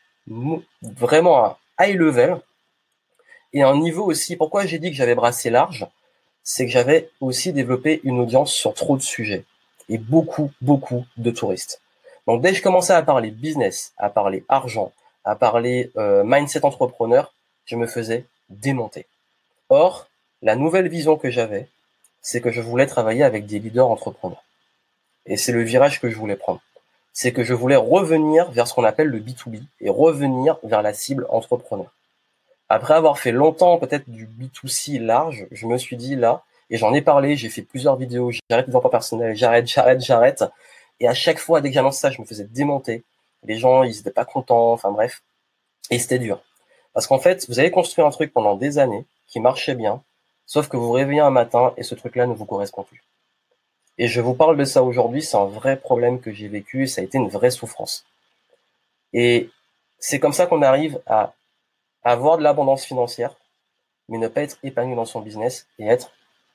[0.82, 2.40] vraiment à high level
[3.54, 4.38] et un niveau aussi.
[4.38, 5.86] Pourquoi j'ai dit que j'avais brassé large
[6.42, 9.46] C'est que j'avais aussi développé une audience sur trop de sujets
[9.90, 11.82] et beaucoup, beaucoup de touristes.
[12.28, 14.92] Donc dès que je commençais à parler business, à parler argent,
[15.26, 17.34] à parler euh, mindset entrepreneur,
[17.66, 19.06] je me faisais démonter.
[19.70, 20.08] Or,
[20.42, 21.68] la nouvelle vision que j'avais,
[22.22, 24.44] c'est que je voulais travailler avec des leaders entrepreneurs.
[25.26, 26.62] Et c'est le virage que je voulais prendre.
[27.14, 30.94] C'est que je voulais revenir vers ce qu'on appelle le B2B et revenir vers la
[30.94, 31.92] cible entrepreneur.
[32.70, 36.94] Après avoir fait longtemps peut-être du B2C large, je me suis dit là, et j'en
[36.94, 40.44] ai parlé, j'ai fait plusieurs vidéos, j'arrête les emplois personnels, j'arrête, j'arrête, j'arrête.
[41.00, 43.04] Et à chaque fois, dès que j'annonce ça, je me faisais démonter.
[43.44, 45.22] Les gens, ils étaient pas contents, enfin bref.
[45.90, 46.42] Et c'était dur.
[46.94, 50.02] Parce qu'en fait, vous avez construit un truc pendant des années qui marchait bien,
[50.46, 53.04] sauf que vous vous réveillez un matin et ce truc-là ne vous correspond plus.
[53.98, 57.02] Et je vous parle de ça aujourd'hui, c'est un vrai problème que j'ai vécu, ça
[57.02, 58.06] a été une vraie souffrance.
[59.14, 59.50] Et
[60.00, 61.34] c'est comme ça qu'on arrive à
[62.04, 63.36] avoir de l'abondance financière,
[64.10, 66.12] mais ne pas être épanoui dans son business et être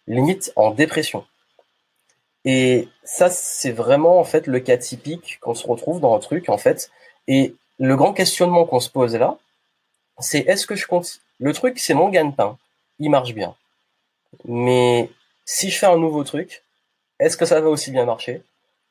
[0.08, 1.24] limite en dépression.
[2.44, 6.48] Et ça, c'est vraiment en fait le cas typique qu'on se retrouve dans un truc
[6.48, 6.90] en fait.
[7.26, 9.38] Et le grand questionnement qu'on se pose là,
[10.18, 12.56] c'est est-ce que je compte Le truc, c'est mon gagne-pain,
[12.98, 13.54] il marche bien.
[14.44, 15.10] Mais
[15.44, 16.62] si je fais un nouveau truc,
[17.20, 18.42] est-ce que ça va aussi bien marcher?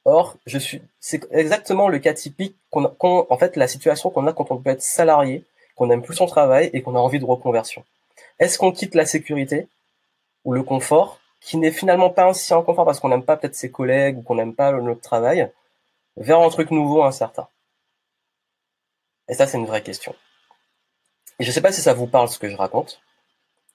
[0.06, 4.26] Or, je suis, c'est exactement le cas typique qu'on, a, en fait, la situation qu'on
[4.28, 5.44] a quand on peut être salarié,
[5.76, 7.84] qu'on n'aime plus son travail et qu'on a envie de reconversion.
[8.40, 9.68] est-ce qu'on quitte la sécurité?
[10.48, 13.70] Ou le confort, qui n'est finalement pas un confort parce qu'on n'aime pas peut-être ses
[13.70, 15.52] collègues ou qu'on n'aime pas notre travail,
[16.16, 17.50] vers un truc nouveau, incertain
[19.28, 20.16] Et ça, c'est une vraie question.
[21.40, 23.02] Et je sais pas si ça vous parle ce que je raconte.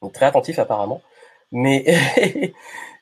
[0.01, 1.03] Donc, très attentif apparemment.
[1.53, 1.85] Mais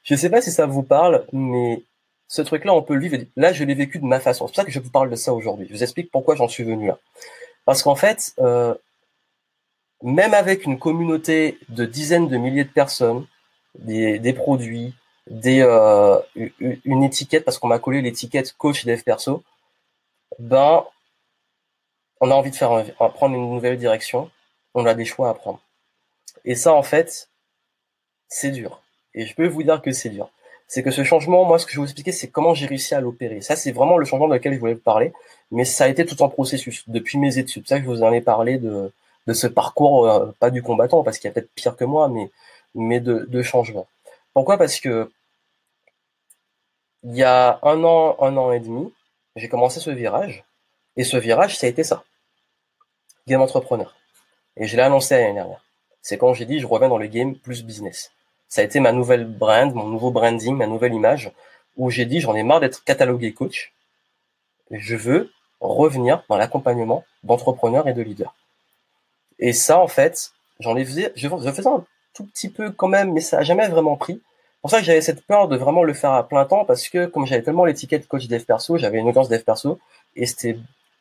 [0.03, 1.85] je sais pas si ça vous parle, mais
[2.27, 3.25] ce truc-là, on peut le vivre.
[3.37, 4.49] Là, je l'ai vécu de ma façon.
[4.49, 5.69] C'est pour ça que je vous parle de ça aujourd'hui.
[5.69, 6.99] Je vous explique pourquoi j'en suis venu là.
[7.67, 8.75] Parce qu'en fait, euh,
[10.03, 13.29] même avec une communauté de dizaines de milliers de personnes,
[13.79, 14.95] des, produits,
[15.29, 16.19] des, euh,
[16.85, 19.43] une étiquette, parce qu'on m'a collé l'étiquette coach dev perso,
[20.39, 20.85] ben,
[22.21, 24.31] on a envie de faire prendre une nouvelle direction,
[24.75, 25.61] on a des choix à prendre.
[26.45, 27.29] Et ça, en fait,
[28.29, 28.83] c'est dur.
[29.15, 30.31] Et je peux vous dire que c'est dur.
[30.69, 32.95] C'est que ce changement, moi, ce que je vais vous expliquer, c'est comment j'ai réussi
[32.95, 33.41] à l'opérer.
[33.41, 35.13] Ça, c'est vraiment le changement de lequel je voulais vous parler,
[35.51, 37.65] mais ça a été tout en processus, depuis mes études.
[37.67, 38.93] C'est ça que je vous en ai parlé de,
[39.27, 42.09] de ce parcours, euh, pas du combattant, parce qu'il y a peut-être pire que moi,
[42.09, 42.31] mais,
[42.75, 43.87] mais de, changement.
[44.33, 44.59] Pourquoi?
[44.59, 45.11] Parce que
[47.03, 48.93] il y a un an, un an et demi,
[49.37, 50.45] j'ai commencé ce virage,
[50.97, 52.05] et ce virage, ça a été ça.
[53.27, 53.97] Game entrepreneur.
[54.57, 55.65] Et je l'ai annoncé l'année dernière.
[56.03, 58.13] C'est quand j'ai dit je reviens dans le game plus business.
[58.49, 61.31] Ça a été ma nouvelle brand, mon nouveau branding, ma nouvelle image,
[61.77, 63.73] où j'ai dit j'en ai marre d'être catalogué coach.
[64.71, 68.35] Je veux revenir dans l'accompagnement d'entrepreneurs et de leaders.
[69.39, 73.39] Et ça, en fait, j'en ai faisais un tout petit peu quand même, mais ça
[73.39, 74.15] a jamais vraiment pris.
[74.15, 76.89] C'est pour ça que j'avais cette peur de vraiment le faire à plein temps, parce
[76.89, 79.79] que comme j'avais tellement l'étiquette coach dev perso, j'avais une audience dev perso,
[80.17, 80.59] et c'était,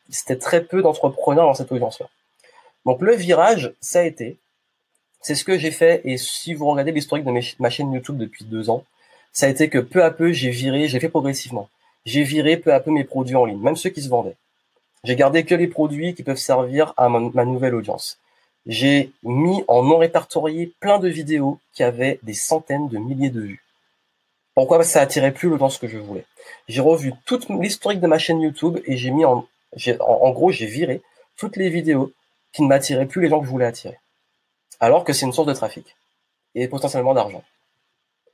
[0.08, 2.08] c'était très peu d'entrepreneurs dans cette audience-là.
[2.86, 4.38] Donc le virage, ça a été,
[5.20, 8.44] c'est ce que j'ai fait, et si vous regardez l'historique de ma chaîne YouTube depuis
[8.44, 8.84] deux ans,
[9.32, 11.68] ça a été que peu à peu, j'ai viré, j'ai fait progressivement.
[12.04, 14.36] J'ai viré peu à peu mes produits en ligne, même ceux qui se vendaient.
[15.04, 18.18] J'ai gardé que les produits qui peuvent servir à ma, nouvelle audience.
[18.66, 23.40] J'ai mis en non répertorié plein de vidéos qui avaient des centaines de milliers de
[23.40, 23.64] vues.
[24.54, 24.82] Pourquoi?
[24.84, 26.26] Ça attirait plus l'audience que je voulais.
[26.68, 29.46] J'ai revu toute l'historique de ma chaîne YouTube et j'ai mis en,
[30.00, 31.02] en gros, j'ai viré
[31.36, 32.12] toutes les vidéos
[32.52, 33.98] qui ne m'attiraient plus les gens que je voulais attirer
[34.80, 35.94] alors que c'est une source de trafic
[36.54, 37.44] et potentiellement d'argent.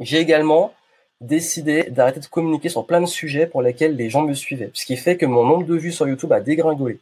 [0.01, 0.73] J'ai également
[1.21, 4.87] décidé d'arrêter de communiquer sur plein de sujets pour lesquels les gens me suivaient, ce
[4.87, 6.99] qui fait que mon nombre de vues sur YouTube a dégringolé.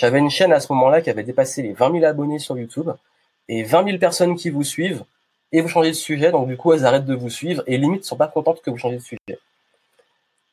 [0.00, 2.90] J'avais une chaîne à ce moment-là qui avait dépassé les 20 000 abonnés sur YouTube
[3.48, 5.04] et 20 000 personnes qui vous suivent
[5.52, 8.06] et vous changez de sujet, donc du coup elles arrêtent de vous suivre et limite
[8.06, 9.38] sont pas contentes que vous changez de sujet.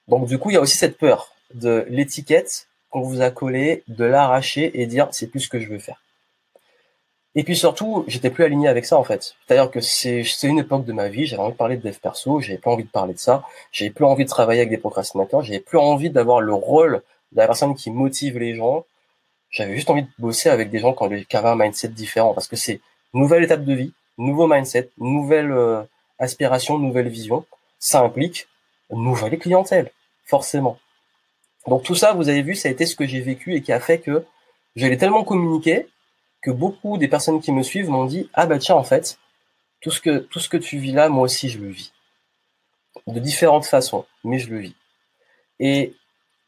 [0.10, 3.84] Donc du coup il y a aussi cette peur de l'étiquette qu'on vous a collée,
[3.88, 6.02] de l'arracher et dire c'est plus ce que je veux faire.
[7.36, 9.36] Et puis surtout, j'étais plus aligné avec ça en fait.
[9.48, 12.42] C'est-à-dire que c'est une époque de ma vie, j'avais envie de parler de dev perso,
[12.42, 15.42] j'avais plus envie de parler de ça, j'avais plus envie de travailler avec des procrastinateurs,
[15.42, 18.84] j'avais plus envie d'avoir le rôle de la personne qui motive les gens.
[19.58, 22.56] J'avais juste envie de bosser avec des gens qui avaient un mindset différent parce que
[22.56, 22.80] c'est
[23.16, 25.82] nouvelle étape de vie, nouveau mindset, nouvelle euh,
[26.20, 27.44] aspiration, nouvelle vision.
[27.80, 28.48] Ça implique
[28.92, 29.92] nouvelle clientèle,
[30.26, 30.78] forcément.
[31.66, 33.74] Donc tout ça, vous avez vu, ça a été ce que j'ai vécu et qui
[33.74, 34.24] a fait que
[34.76, 35.88] j'allais tellement communiquer
[36.44, 39.18] que beaucoup des personnes qui me suivent m'ont dit ah bah tiens en fait
[39.82, 41.92] tout ce que tout ce que tu vis là moi aussi je le vis
[43.08, 44.76] de différentes façons mais je le vis
[45.60, 45.96] et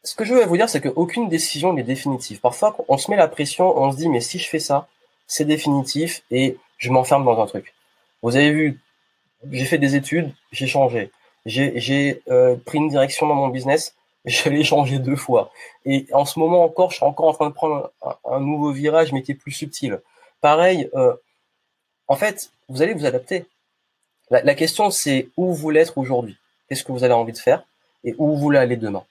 [0.03, 3.17] ce que je veux vous dire c'est qu'aucune décision n'est définitive parfois on se met
[3.17, 4.87] la pression on se dit mais si je fais ça
[5.27, 7.73] c'est définitif et je m'enferme dans un truc
[8.21, 8.79] vous avez vu
[9.51, 11.11] j'ai fait des études j'ai changé
[11.45, 15.51] j'ai euh, pris une direction dans mon business je l'ai changé deux fois.
[15.85, 17.91] Et en ce moment encore, je suis encore en train de prendre
[18.25, 19.99] un, nouveau virage, mais qui est plus subtil.
[20.41, 21.13] Pareil, euh,
[22.07, 23.45] en fait, vous allez vous adapter.
[24.29, 26.37] La, question, c'est où vous voulez être aujourd'hui?
[26.67, 27.63] Qu'est-ce que vous avez envie de faire?
[28.03, 29.03] Et où vous voulez aller demain?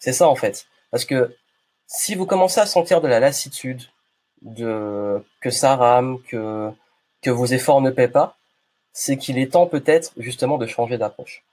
[0.00, 0.66] C'est ça en fait.
[0.90, 1.36] Parce que
[1.86, 3.82] si vous commencez à sentir de la lassitude,
[4.42, 6.70] de que ça rame, que
[7.22, 8.36] que vos efforts ne paient pas,
[8.92, 11.44] c'est qu'il est temps peut-être justement de changer d'approche.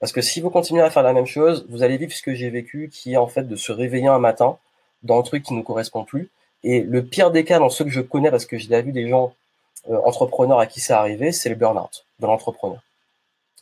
[0.00, 2.34] Parce que si vous continuez à faire la même chose, vous allez vivre ce que
[2.34, 4.58] j'ai vécu, qui est en fait de se réveiller un matin
[5.02, 6.30] dans un truc qui ne correspond plus.
[6.62, 8.92] Et le pire des cas dans ceux que je connais, parce que j'ai déjà vu
[8.92, 9.34] des gens
[9.88, 12.82] euh, entrepreneurs à qui c'est arrivé, c'est le burn-out de l'entrepreneur.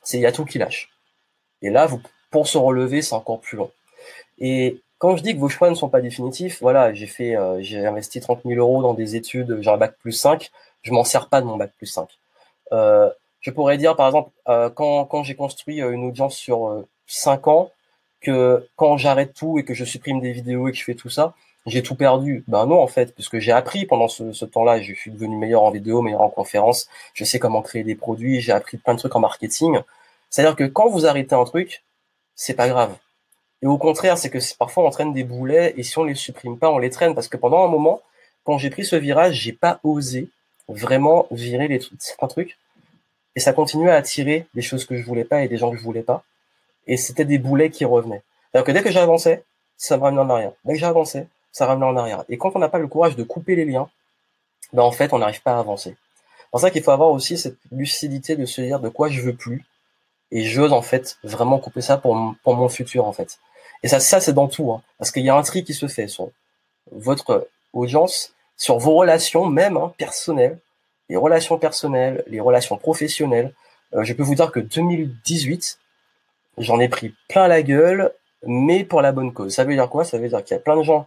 [0.03, 0.91] C'est il y a tout qui lâche.
[1.63, 3.71] Et là, vous, pour se relever, c'est encore plus long.
[4.39, 7.59] Et quand je dis que vos choix ne sont pas définitifs, voilà, j'ai fait, euh,
[7.61, 10.51] j'ai investi 30 000 euros dans des études, j'ai un bac plus 5,
[10.83, 12.09] je m'en sers pas de mon bac plus 5.
[12.73, 13.11] Euh,
[13.45, 16.89] je pourrais dire, par exemple, euh, quand, quand j'ai construit euh, une audience sur euh,
[17.07, 17.71] 5 ans,
[18.23, 21.11] que quand j'arrête tout et que je supprime des vidéos et que je fais tout
[21.11, 21.35] ça,
[21.67, 22.43] j'ai tout perdu.
[22.49, 25.37] Ben non, en fait, parce que j'ai appris pendant ce, ce temps-là, je suis devenu
[25.37, 28.95] meilleur en vidéo, meilleur en conférence, je sais comment créer des produits, j'ai appris plein
[28.95, 29.79] de trucs en marketing.
[30.31, 31.85] C'est-à-dire que quand vous arrêtez un truc,
[32.35, 32.97] c'est pas grave.
[33.65, 36.59] Et au contraire, c'est que parfois on traîne des boulets et si on les supprime
[36.59, 38.03] pas, on les traîne parce que pendant un moment,
[38.45, 40.29] quand j'ai pris ce virage, j'ai pas osé
[40.69, 42.59] vraiment virer les certains trucs.
[43.37, 45.79] Et ça continuait à attirer des choses que je voulais pas et des gens que
[45.79, 46.25] je voulais pas.
[46.87, 48.23] Et c'était des boulets qui revenaient.
[48.53, 49.43] Alors que dès que j'avançais,
[49.79, 50.53] ça me ramenait en arrière.
[50.67, 52.23] Dès que j'avançais, ça ramenait en arrière.
[52.29, 53.89] Et quand on n'a pas le courage de couper les liens,
[54.75, 55.97] ben en fait, on n'arrive pas à avancer.
[56.39, 59.23] C'est pour ça qu'il faut avoir aussi cette lucidité de se dire de quoi je
[59.23, 59.65] veux plus.
[60.31, 63.39] Et j'ose en fait vraiment couper ça pour, pour mon futur en fait.
[63.85, 64.73] Et ça, ça c'est dans tout.
[64.73, 64.83] Hein.
[64.99, 66.31] parce qu'il y a un tri qui se fait sur
[66.91, 70.59] votre audience, sur vos relations même hein, personnelles,
[71.11, 73.53] les relations personnelles, les relations professionnelles.
[73.95, 75.79] Euh, je peux vous dire que 2018,
[76.57, 78.11] j'en ai pris plein la gueule,
[78.47, 79.55] mais pour la bonne cause.
[79.55, 80.07] Ça veut dire quoi?
[80.07, 81.07] Ça veut dire qu'il y a plein de gens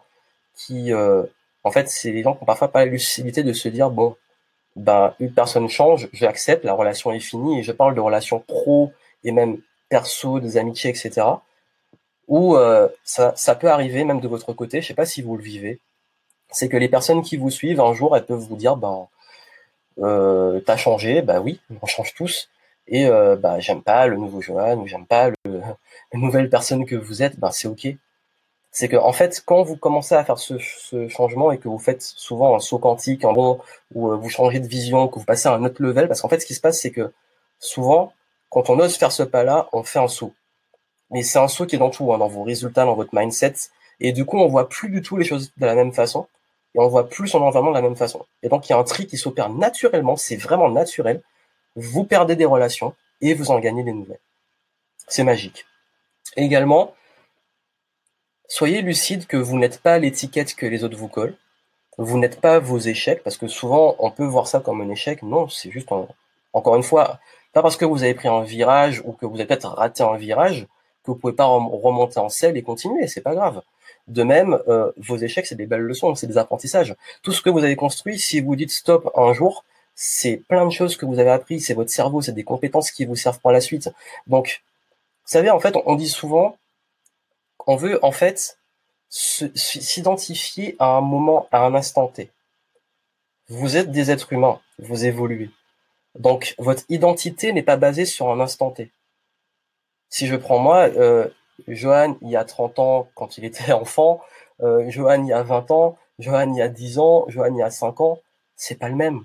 [0.55, 1.23] qui, euh,
[1.63, 4.15] en fait, c'est des gens qui ont parfois pas la lucidité de se dire bon,
[4.75, 8.91] ben une personne change, j'accepte, la relation est finie, et je parle de relations pro
[9.23, 9.57] et même
[9.89, 11.25] perso, des amitiés, etc.
[12.27, 14.81] Ou euh, ça, ça peut arriver même de votre côté.
[14.81, 15.79] Je sais pas si vous le vivez.
[16.51, 19.07] C'est que les personnes qui vous suivent un jour, elles peuvent vous dire ben
[19.99, 22.49] euh, t'as changé, bah oui, on change tous.
[22.87, 25.35] Et euh, bah j'aime pas le nouveau Johan ou j'aime pas le,
[26.13, 27.87] la nouvelle personne que vous êtes, bah c'est ok.
[28.71, 31.79] C'est que en fait, quand vous commencez à faire ce, ce, changement et que vous
[31.79, 33.59] faites souvent un saut quantique, en bon,
[33.93, 36.29] ou euh, vous changez de vision, que vous passez à un autre level, parce qu'en
[36.29, 37.11] fait, ce qui se passe, c'est que
[37.59, 38.13] souvent,
[38.49, 40.33] quand on ose faire ce pas-là, on fait un saut.
[41.11, 43.53] Mais c'est un saut qui est dans tout, hein, dans vos résultats, dans votre mindset,
[43.99, 46.27] et du coup, on voit plus du tout les choses de la même façon
[46.75, 48.25] et on voit plus son environnement de la même façon.
[48.43, 51.21] Et donc il y a un tri qui s'opère naturellement, c'est vraiment naturel.
[51.75, 54.19] Vous perdez des relations et vous en gagnez des nouvelles.
[55.07, 55.65] C'est magique.
[56.35, 56.93] également,
[58.47, 61.37] soyez lucide que vous n'êtes pas l'étiquette que les autres vous collent.
[61.97, 65.23] Vous n'êtes pas vos échecs, parce que souvent on peut voir ça comme un échec.
[65.23, 65.89] Non, c'est juste,
[66.53, 67.19] encore une fois,
[67.53, 70.15] pas parce que vous avez pris un virage ou que vous avez peut-être raté un
[70.15, 70.67] virage
[71.07, 73.07] que vous pouvez pas remonter en selle et continuer.
[73.07, 73.61] C'est pas grave.
[74.07, 76.95] De même, euh, vos échecs, c'est des belles leçons, c'est des apprentissages.
[77.23, 79.65] Tout ce que vous avez construit, si vous dites stop un jour,
[79.95, 83.05] c'est plein de choses que vous avez appris, c'est votre cerveau, c'est des compétences qui
[83.05, 83.89] vous servent pour la suite.
[84.27, 84.61] Donc,
[85.25, 86.57] vous savez, en fait, on dit souvent,
[87.65, 88.57] on veut en fait
[89.09, 92.29] s'identifier à un moment, à un instant T.
[93.49, 95.49] Vous êtes des êtres humains, vous évoluez.
[96.19, 98.91] Donc, votre identité n'est pas basée sur un instant T.
[100.09, 101.27] Si je prends moi, euh,
[101.67, 104.21] Johan, il y a 30 ans, quand il était enfant,
[104.61, 107.59] euh, Johan, il y a 20 ans, Johan, il y a 10 ans, Johan, il
[107.59, 108.19] y a 5 ans,
[108.55, 109.23] c'est pas le même.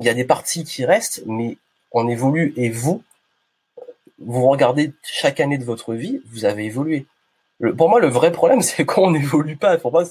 [0.00, 1.56] Il y a des parties qui restent, mais
[1.92, 2.52] on évolue.
[2.56, 3.02] Et vous,
[4.18, 7.06] vous regardez chaque année de votre vie, vous avez évolué.
[7.76, 9.78] pour moi, le vrai problème, c'est quand on n'évolue pas.
[9.78, 10.04] Pour moi,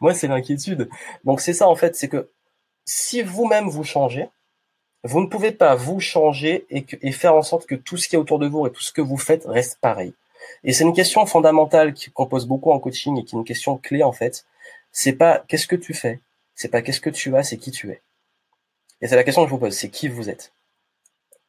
[0.00, 0.88] moi c'est l'inquiétude.
[1.24, 2.28] Donc c'est ça en fait, c'est que
[2.84, 4.28] si vous-même vous changez,
[5.02, 8.18] vous ne pouvez pas vous changer et, faire en sorte que tout ce qui est
[8.18, 10.12] autour de vous et tout ce que vous faites reste pareil.
[10.64, 13.76] Et c'est une question fondamentale qu'on pose beaucoup en coaching et qui est une question
[13.78, 14.44] clé en fait.
[14.92, 16.20] C'est pas qu'est-ce que tu fais,
[16.54, 18.02] c'est pas qu'est-ce que tu as, c'est qui tu es.
[19.00, 20.52] Et c'est la question que je vous pose, c'est qui vous êtes.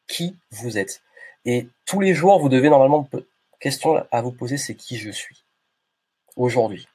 [0.08, 1.02] Qui vous êtes.
[1.46, 3.08] Et tous les jours, vous devez normalement
[3.60, 5.44] question à vous poser, c'est qui je suis
[6.36, 6.88] aujourd'hui.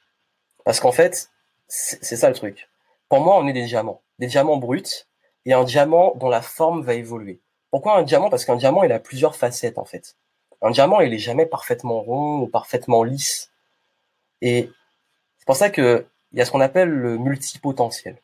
[0.64, 1.30] Parce qu'en fait,
[1.68, 2.68] c'est ça le truc.
[3.08, 5.06] Pour moi, on est des diamants, des diamants bruts
[5.46, 7.40] et un diamant dont la forme va évoluer.
[7.70, 8.28] Pourquoi un diamant?
[8.28, 10.16] Parce qu'un diamant, il a plusieurs facettes en fait.
[10.60, 13.50] Un diamant, il est jamais parfaitement rond ou parfaitement lisse.
[14.42, 14.70] Et
[15.38, 18.18] c'est pour ça que il y a ce qu'on appelle le multipotentiel.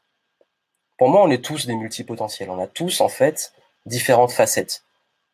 [0.99, 2.51] Pour moi, on est tous des multipotentiels.
[2.51, 3.53] On a tous, en fait,
[3.87, 4.85] différentes facettes.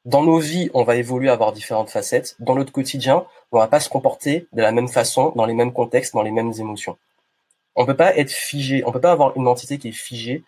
[0.05, 2.37] Dans nos vies, on va évoluer, avoir différentes facettes.
[2.39, 5.73] Dans notre quotidien, on va pas se comporter de la même façon, dans les mêmes
[5.73, 6.97] contextes, dans les mêmes émotions.
[7.75, 8.83] On peut pas être figé.
[8.87, 10.45] On peut pas avoir une entité qui est figée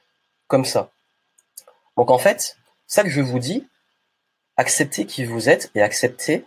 [0.46, 0.90] comme ça.
[2.00, 3.68] Donc, en fait, ça que je vous dis,
[4.56, 6.46] acceptez qui vous êtes et acceptez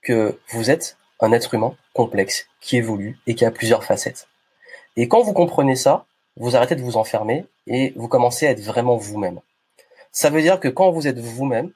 [0.00, 4.28] que vous êtes un être humain complexe, qui évolue et qui a plusieurs facettes.
[4.96, 8.62] Et quand vous comprenez ça, vous arrêtez de vous enfermer et vous commencez à être
[8.62, 9.42] vraiment vous-même.
[10.10, 11.70] Ça veut dire que quand vous êtes vous-même,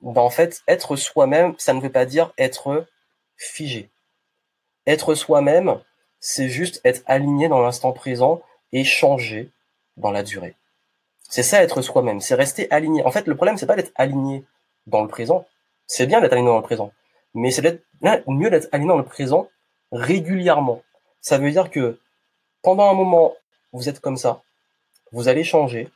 [0.00, 2.88] ben en fait, être soi-même, ça ne veut pas dire être
[3.36, 3.88] figé.
[4.88, 5.80] Être soi-même,
[6.18, 9.52] c'est juste être aligné dans l'instant présent et changer
[9.96, 10.56] dans la durée.
[11.28, 13.04] C'est ça être soi-même, c'est rester aligné.
[13.04, 14.44] En fait, le problème, c'est pas d'être aligné
[14.86, 15.46] dans le présent.
[15.86, 16.92] C'est bien d'être aligné dans le présent,
[17.34, 17.82] mais c'est d'être
[18.26, 19.48] mieux d'être aligné dans le présent
[19.92, 20.82] régulièrement.
[21.20, 21.98] Ça veut dire que
[22.62, 23.34] pendant un moment,
[23.72, 24.42] vous êtes comme ça,
[25.12, 25.88] vous allez changer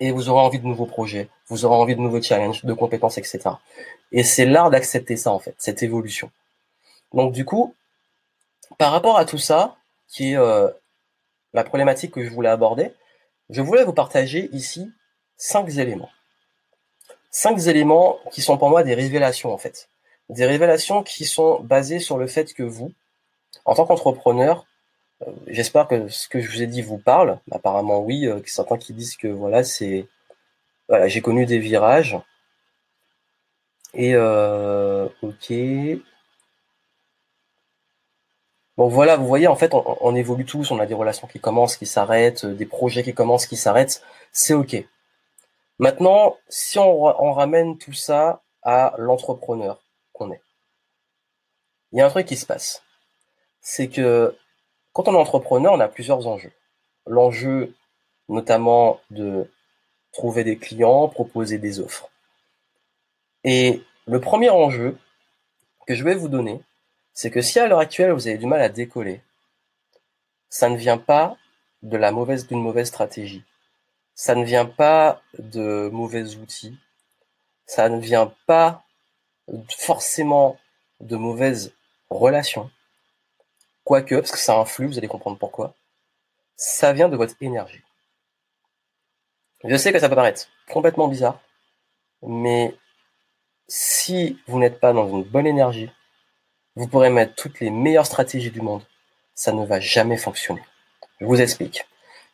[0.00, 3.18] et vous aurez envie de nouveaux projets, vous aurez envie de nouveaux challenges, de compétences,
[3.18, 3.40] etc.
[4.12, 6.30] Et c'est l'art d'accepter ça en fait, cette évolution.
[7.12, 7.74] Donc du coup,
[8.76, 9.76] par rapport à tout ça,
[10.08, 10.68] qui est euh,
[11.52, 12.92] la problématique que je voulais aborder,
[13.50, 14.90] je voulais vous partager ici
[15.36, 16.10] cinq éléments.
[17.30, 19.88] Cinq éléments qui sont pour moi des révélations en fait.
[20.28, 22.92] Des révélations qui sont basées sur le fait que vous,
[23.64, 24.66] en tant qu'entrepreneur,
[25.48, 27.40] J'espère que ce que je vous ai dit vous parle.
[27.50, 28.26] Apparemment oui.
[28.26, 30.06] Euh, certains qui disent que voilà, c'est
[30.88, 32.18] voilà, j'ai connu des virages.
[33.94, 35.52] Et euh, ok.
[38.78, 40.70] Bon voilà, vous voyez en fait, on, évolue tous.
[40.70, 44.02] On a des relations qui commencent, qui s'arrêtent, des projets qui commencent, qui s'arrêtent.
[44.30, 44.76] C'est ok.
[45.80, 50.40] Maintenant, si on ramène tout ça à l'entrepreneur qu'on est,
[51.90, 52.84] il y a un truc qui se passe.
[53.60, 54.36] C'est que
[54.92, 56.52] quand on est entrepreneur, on a plusieurs enjeux.
[57.04, 57.74] L'enjeu
[58.28, 59.50] notamment de
[60.12, 62.10] trouver des clients, proposer des offres.
[63.42, 64.96] Et le premier enjeu
[65.88, 66.60] que je vais vous donner,
[67.20, 69.22] c'est que si à l'heure actuelle vous avez du mal à décoller,
[70.50, 71.36] ça ne vient pas
[71.82, 73.42] de la mauvaise d'une mauvaise stratégie.
[74.14, 76.78] Ça ne vient pas de mauvais outils.
[77.66, 78.84] Ça ne vient pas
[79.78, 80.60] forcément
[81.00, 81.74] de mauvaises
[82.08, 82.70] relations.
[83.82, 85.74] Quoique, parce que ça influe, vous allez comprendre pourquoi.
[86.54, 87.82] Ça vient de votre énergie.
[89.64, 91.40] Je sais que ça peut paraître complètement bizarre,
[92.22, 92.76] mais
[93.66, 95.90] si vous n'êtes pas dans une bonne énergie,
[96.78, 98.84] vous pourrez mettre toutes les meilleures stratégies du monde,
[99.34, 100.62] ça ne va jamais fonctionner.
[101.20, 101.84] Je vous explique.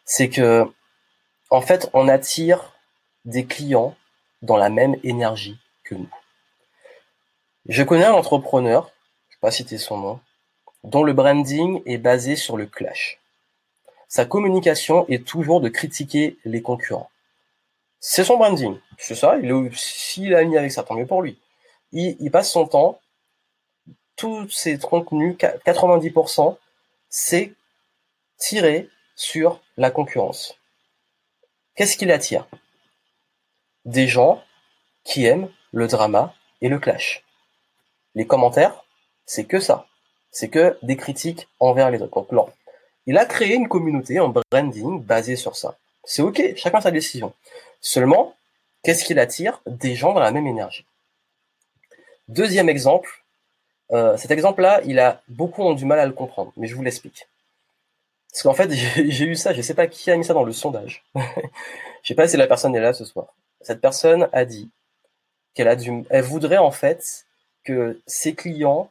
[0.05, 0.71] C'est que,
[1.49, 2.75] en fait, on attire
[3.25, 3.97] des clients
[4.43, 6.11] dans la même énergie que nous.
[7.71, 8.91] Je connais un entrepreneur,
[9.31, 10.21] je ne vais pas citer son nom,
[10.83, 13.19] dont le branding est basé sur le clash.
[14.09, 17.09] Sa communication est toujours de critiquer les concurrents.
[17.99, 18.79] C'est son branding.
[18.99, 19.39] C'est ça,
[19.73, 21.39] s'il a mis avec ça, tant mieux pour lui.
[21.93, 23.01] Il, passe son temps,
[24.17, 26.57] tous ses contenus, 90%,
[27.09, 27.53] c'est
[28.39, 30.59] tiré sur la concurrence.
[31.75, 32.47] Qu'est-ce qu'il attire
[33.85, 34.43] Des gens
[35.05, 37.25] qui aiment le drama et le clash.
[38.15, 38.85] Les commentaires,
[39.27, 39.87] c'est que ça
[40.35, 42.27] c'est que des critiques envers les autres.
[42.33, 42.51] Donc
[43.07, 45.79] il a créé une communauté, un branding basé sur ça.
[46.05, 47.33] C'est ok, chacun sa décision.
[47.81, 48.35] Seulement,
[48.83, 50.85] qu'est-ce qu'il attire Des gens dans la même énergie.
[52.29, 53.24] Deuxième exemple,
[53.93, 56.83] euh, cet exemple-là, il a beaucoup ont du mal à le comprendre, mais je vous
[56.83, 57.29] l'explique.
[58.31, 58.71] Parce qu'en fait,
[59.09, 61.05] j'ai eu ça, je ne sais pas qui a mis ça dans le sondage.
[61.15, 63.35] je sais pas si la personne est là ce soir.
[63.61, 64.71] Cette personne a dit
[65.55, 67.27] qu'elle voudrait en fait
[67.63, 68.91] que ses clients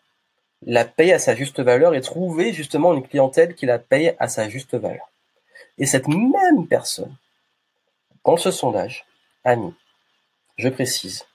[0.66, 4.28] la paye à sa juste valeur et trouver justement une clientèle qui la paye à
[4.30, 5.12] sa juste valeur.
[5.78, 7.16] Et cette même personne,
[8.24, 9.06] dans ce sondage,
[9.44, 9.74] a mis,
[10.58, 11.26] je précise,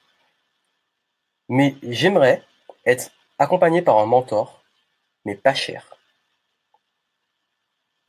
[1.48, 2.42] mais j'aimerais
[2.86, 4.62] être accompagné par un mentor,
[5.24, 5.96] mais pas cher.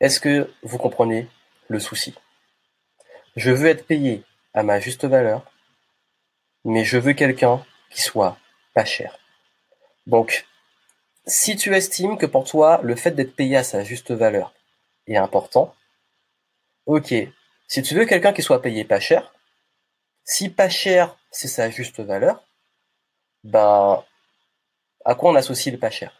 [0.00, 1.28] Est-ce que vous comprenez
[1.68, 2.14] le souci?
[3.36, 4.24] Je veux être payé
[4.54, 5.50] à ma juste valeur,
[6.64, 8.36] mais je veux quelqu'un qui soit
[8.74, 9.18] pas cher.
[10.06, 10.46] Donc,
[11.26, 14.52] si tu estimes que pour toi, le fait d'être payé à sa juste valeur
[15.06, 15.74] est important,
[16.86, 17.14] ok.
[17.68, 19.32] Si tu veux quelqu'un qui soit payé pas cher,
[20.24, 22.42] si pas cher, c'est sa juste valeur,
[23.44, 24.04] ben,
[25.04, 26.12] à quoi on associe le pas cher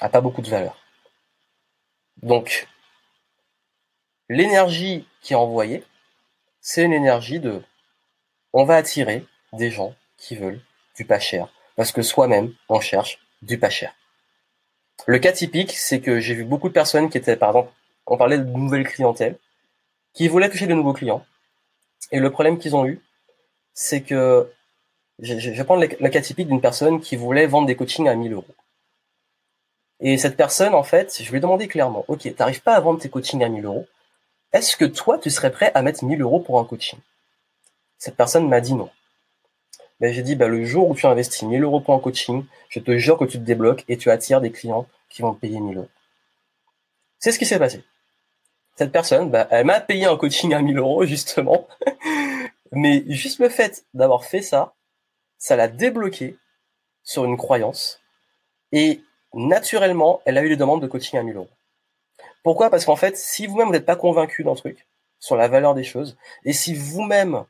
[0.00, 0.78] À pas beaucoup de valeur.
[2.22, 2.68] Donc,
[4.28, 5.84] l'énergie qui est envoyée,
[6.60, 7.62] c'est une énergie de
[8.52, 10.60] on va attirer des gens qui veulent
[10.96, 11.48] du pas cher.
[11.76, 13.94] Parce que soi-même, on cherche du pas cher.
[15.06, 17.72] Le cas typique, c'est que j'ai vu beaucoup de personnes qui étaient, par exemple,
[18.06, 19.38] on parlait de nouvelles clientèles,
[20.12, 21.24] qui voulaient toucher de nouveaux clients.
[22.10, 23.00] Et le problème qu'ils ont eu,
[23.72, 24.52] c'est que,
[25.22, 28.32] je, vais prendre le, cas typique d'une personne qui voulait vendre des coachings à 1000
[28.32, 28.44] euros.
[30.00, 32.80] Et cette personne, en fait, je lui ai demandé clairement, OK, tu n'arrives pas à
[32.80, 33.86] vendre tes coachings à 1000 euros.
[34.52, 36.98] Est-ce que toi, tu serais prêt à mettre 1000 euros pour un coaching?
[37.98, 38.90] Cette personne m'a dit non.
[40.00, 42.80] Ben, j'ai dit, bah, le jour où tu investis 1000 euros pour un coaching, je
[42.80, 45.60] te jure que tu te débloques et tu attires des clients qui vont te payer
[45.60, 45.88] 1000 euros.
[47.20, 47.84] C'est ce qui s'est passé.
[48.74, 51.68] Cette personne, bah, elle m'a payé un coaching à 1000 euros, justement.
[52.72, 54.74] Mais juste le fait d'avoir fait ça,
[55.42, 56.36] ça l'a débloqué
[57.02, 58.00] sur une croyance.
[58.70, 59.02] Et
[59.34, 61.50] naturellement, elle a eu des demandes de coaching à 1000 euros.
[62.44, 62.70] Pourquoi?
[62.70, 64.86] Parce qu'en fait, si vous-même vous n'êtes pas convaincu d'un truc,
[65.18, 67.44] sur la valeur des choses, et si vous-même,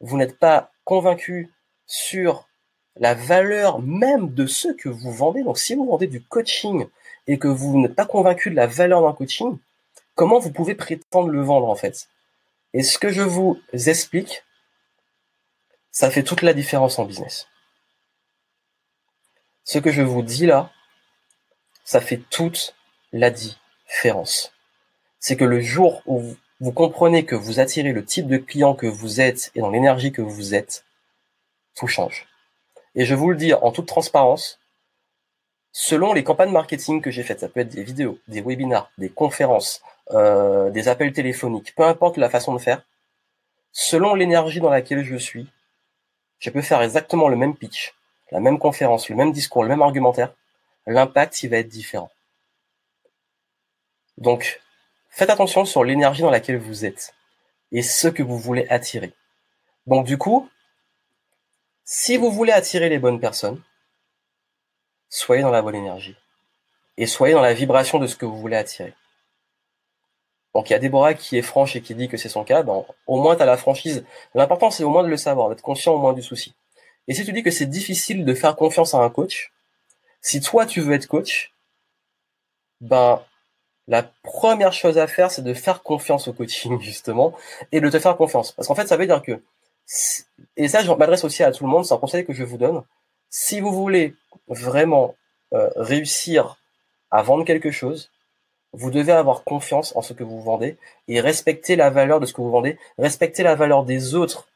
[0.00, 1.52] vous n'êtes pas convaincu
[1.84, 2.48] sur
[2.96, 5.42] la valeur même de ce que vous vendez.
[5.42, 6.86] Donc, si vous vendez du coaching
[7.26, 9.58] et que vous n'êtes pas convaincu de la valeur d'un coaching,
[10.14, 12.08] comment vous pouvez prétendre le vendre en fait?
[12.72, 14.44] Et ce que je vous explique,
[15.94, 17.46] ça fait toute la différence en business.
[19.62, 20.72] Ce que je vous dis là,
[21.84, 22.74] ça fait toute
[23.12, 24.52] la différence.
[25.20, 28.88] C'est que le jour où vous comprenez que vous attirez le type de client que
[28.88, 30.84] vous êtes et dans l'énergie que vous êtes,
[31.76, 32.26] tout change.
[32.96, 34.58] Et je vous le dis en toute transparence,
[35.70, 39.10] selon les campagnes marketing que j'ai faites, ça peut être des vidéos, des webinars, des
[39.10, 39.80] conférences,
[40.10, 42.84] euh, des appels téléphoniques, peu importe la façon de faire,
[43.70, 45.48] selon l'énergie dans laquelle je suis,
[46.38, 47.94] je peux faire exactement le même pitch,
[48.30, 50.32] la même conférence, le même discours, le même argumentaire,
[50.86, 52.10] l'impact il va être différent.
[54.18, 54.60] Donc,
[55.10, 57.14] faites attention sur l'énergie dans laquelle vous êtes
[57.72, 59.12] et ce que vous voulez attirer.
[59.86, 60.48] Donc du coup,
[61.84, 63.62] si vous voulez attirer les bonnes personnes,
[65.08, 66.16] soyez dans la bonne énergie
[66.96, 68.94] et soyez dans la vibration de ce que vous voulez attirer.
[70.54, 72.62] Donc il y a Déborah qui est franche et qui dit que c'est son cas,
[72.62, 74.04] ben, au moins tu as la franchise.
[74.34, 76.54] L'important c'est au moins de le savoir, d'être conscient au moins du souci.
[77.08, 79.52] Et si tu dis que c'est difficile de faire confiance à un coach,
[80.20, 81.52] si toi tu veux être coach,
[82.80, 83.20] ben
[83.86, 87.34] la première chose à faire, c'est de faire confiance au coaching, justement,
[87.72, 88.52] et de te faire confiance.
[88.52, 89.42] Parce qu'en fait, ça veut dire que,
[90.56, 92.56] et ça, je m'adresse aussi à tout le monde, c'est un conseil que je vous
[92.56, 92.82] donne.
[93.28, 94.14] Si vous voulez
[94.48, 95.14] vraiment
[95.52, 96.56] euh, réussir
[97.10, 98.10] à vendre quelque chose,
[98.76, 100.76] vous devez avoir confiance en ce que vous vendez
[101.08, 104.48] et respecter la valeur de ce que vous vendez, respecter la valeur des autres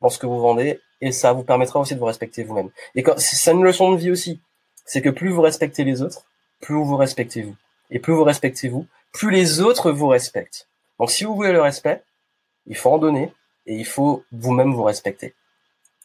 [0.00, 2.70] dans ce que vous vendez, et ça vous permettra aussi de vous respecter vous-même.
[2.94, 4.40] Et quand, c'est une leçon de vie aussi,
[4.84, 6.24] c'est que plus vous respectez les autres,
[6.60, 7.56] plus vous respectez vous.
[7.90, 10.68] Et plus vous respectez vous, plus les autres vous respectent.
[10.98, 12.02] Donc si vous voulez le respect,
[12.66, 13.32] il faut en donner
[13.66, 15.34] et il faut vous-même vous respecter.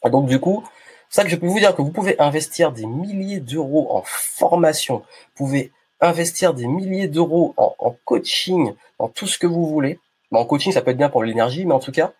[0.04, 0.64] Et donc du coup,
[1.08, 4.02] c'est ça que je peux vous dire que vous pouvez investir des milliers d'euros en
[4.04, 5.72] formation, vous pouvez
[6.02, 9.98] investir des milliers d'euros en, coaching, en tout ce que vous voulez.
[10.32, 12.12] en coaching, ça peut être bien pour l'énergie, mais en tout cas,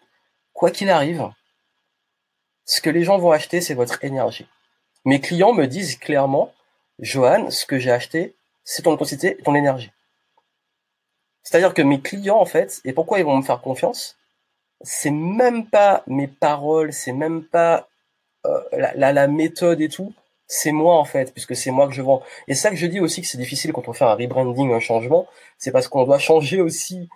[0.52, 1.28] quoi qu'il arrive,
[2.64, 4.46] ce que les gens vont acheter, c'est votre énergie.
[5.04, 6.52] Mes clients me disent clairement,
[7.00, 9.90] Johan, ce que j'ai acheté, c'est ton intensité et ton énergie.
[11.42, 14.16] C'est-à-dire que mes clients, en fait, et pourquoi ils vont me faire confiance,
[14.80, 17.88] c'est même pas mes paroles, c'est même pas
[18.46, 20.14] euh, la, la, méthode et tout,
[20.46, 22.22] c'est moi en fait, puisque c'est moi que je vends.
[22.48, 24.80] Et ça que je dis aussi que c'est difficile quand on fait un rebranding, un
[24.80, 25.26] changement,
[25.58, 27.08] c'est parce qu'on doit changer aussi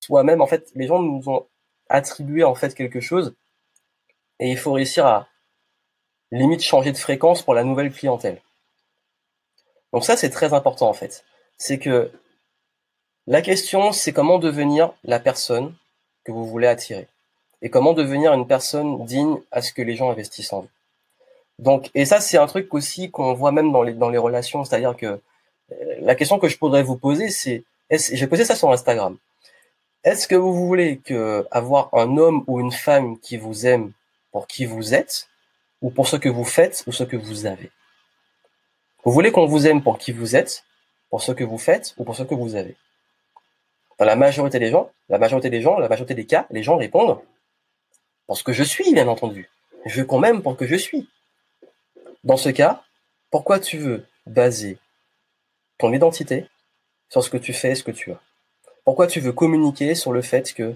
[0.00, 0.40] soi-même.
[0.40, 1.46] En fait, les gens nous ont
[1.88, 3.34] attribué en fait quelque chose,
[4.40, 5.28] et il faut réussir à
[6.30, 8.40] limite changer de fréquence pour la nouvelle clientèle.
[9.92, 11.24] Donc ça, c'est très important en fait.
[11.56, 12.10] C'est que
[13.26, 15.74] la question, c'est comment devenir la personne
[16.24, 17.08] que vous voulez attirer
[17.62, 20.68] et comment devenir une personne digne à ce que les gens investissent en vous.
[21.58, 24.64] Donc, et ça, c'est un truc aussi qu'on voit même dans les, dans les relations,
[24.64, 28.70] c'est-à-dire que euh, la question que je pourrais vous poser, c'est, j'ai posé ça sur
[28.70, 29.16] Instagram.
[30.02, 33.92] Est-ce que vous voulez que avoir un homme ou une femme qui vous aime
[34.32, 35.28] pour qui vous êtes,
[35.80, 37.70] ou pour ce que vous faites, ou ce que vous avez?
[39.04, 40.64] Vous voulez qu'on vous aime pour qui vous êtes,
[41.08, 42.76] pour ce que vous faites ou pour ce que vous avez?
[43.98, 46.76] Dans la majorité des gens, la majorité des gens, la majorité des cas, les gens
[46.76, 47.20] répondent
[48.26, 49.48] pour ce que je suis, bien entendu.
[49.86, 51.08] Je veux qu'on m'aime pour que je suis.
[52.24, 52.82] Dans ce cas,
[53.30, 54.78] pourquoi tu veux baser
[55.76, 56.48] ton identité
[57.10, 58.20] sur ce que tu fais et ce que tu as?
[58.84, 60.74] Pourquoi tu veux communiquer sur le fait que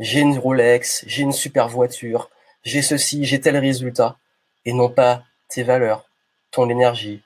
[0.00, 2.30] j'ai une Rolex, j'ai une super voiture,
[2.64, 4.16] j'ai ceci, j'ai tel résultat,
[4.64, 6.08] et non pas tes valeurs,
[6.50, 7.22] ton énergie,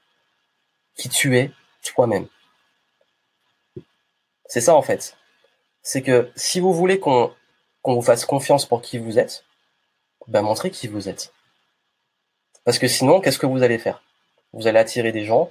[0.94, 1.50] qui tu es
[1.82, 2.28] toi-même?
[4.46, 5.16] C'est ça en fait.
[5.82, 7.34] C'est que si vous voulez qu'on
[7.86, 9.46] vous fasse confiance pour qui vous êtes,
[10.28, 11.32] ben montrez qui vous êtes.
[12.64, 14.02] Parce que sinon, qu'est-ce que vous allez faire?
[14.52, 15.50] Vous allez attirer des gens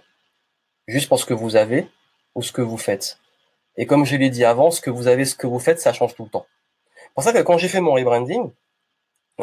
[0.87, 1.87] juste pour ce que vous avez
[2.35, 3.17] ou ce que vous faites.
[3.77, 5.93] Et comme je l'ai dit avant, ce que vous avez, ce que vous faites, ça
[5.93, 6.45] change tout le temps.
[6.95, 8.49] C'est pour ça que quand j'ai fait mon rebranding,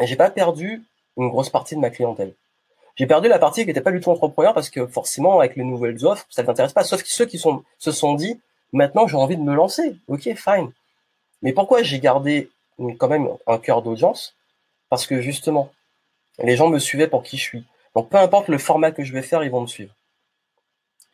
[0.01, 0.83] j'ai pas perdu
[1.17, 2.33] une grosse partie de ma clientèle.
[2.95, 5.63] J'ai perdu la partie qui n'était pas du tout entrepreneur parce que forcément, avec les
[5.63, 6.83] nouvelles offres, ça ne t'intéresse pas.
[6.83, 8.39] Sauf ceux qui se sont dit,
[8.73, 9.95] maintenant, j'ai envie de me lancer.
[10.07, 10.71] Ok, fine.
[11.41, 12.49] Mais pourquoi j'ai gardé
[12.97, 14.35] quand même un cœur d'audience?
[14.89, 15.71] Parce que justement,
[16.43, 17.63] les gens me suivaient pour qui je suis.
[17.95, 19.93] Donc peu importe le format que je vais faire, ils vont me suivre.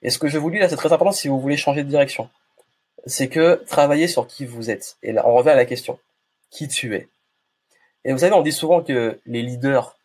[0.01, 1.89] Et ce que je vous dis là, c'est très important si vous voulez changer de
[1.89, 2.29] direction.
[3.05, 4.97] C'est que travaillez sur qui vous êtes.
[5.03, 5.99] Et là, on revient à la question.
[6.49, 7.07] Qui tu es?
[8.03, 9.95] Et vous savez, on dit souvent que les leaders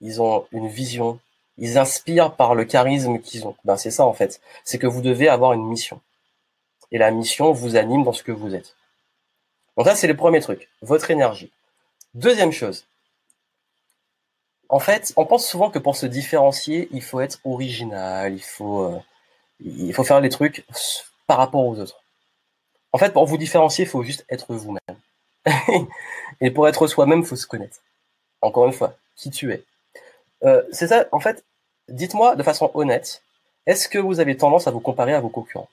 [0.00, 1.20] ils ont une vision,
[1.58, 3.56] ils inspirent par le charisme qu'ils ont.
[3.64, 6.00] Ben c'est ça en fait, c'est que vous devez avoir une mission.
[6.90, 8.74] Et la mission vous anime dans ce que vous êtes.
[9.76, 11.50] Donc ça c'est le premier truc, votre énergie.
[12.14, 12.86] Deuxième chose.
[14.70, 18.84] En fait, on pense souvent que pour se différencier, il faut être original, il faut
[18.84, 20.64] euh, faire les trucs
[21.26, 22.00] par rapport aux autres.
[22.92, 24.96] En fait, pour vous différencier, il faut juste être vous-même.
[26.40, 27.78] Et pour être soi-même, il faut se connaître.
[28.42, 29.64] Encore une fois, qui tu es.
[30.44, 31.44] Euh, c'est ça, en fait,
[31.88, 33.22] dites-moi de façon honnête,
[33.66, 35.68] est-ce que vous avez tendance à vous comparer à vos concurrents?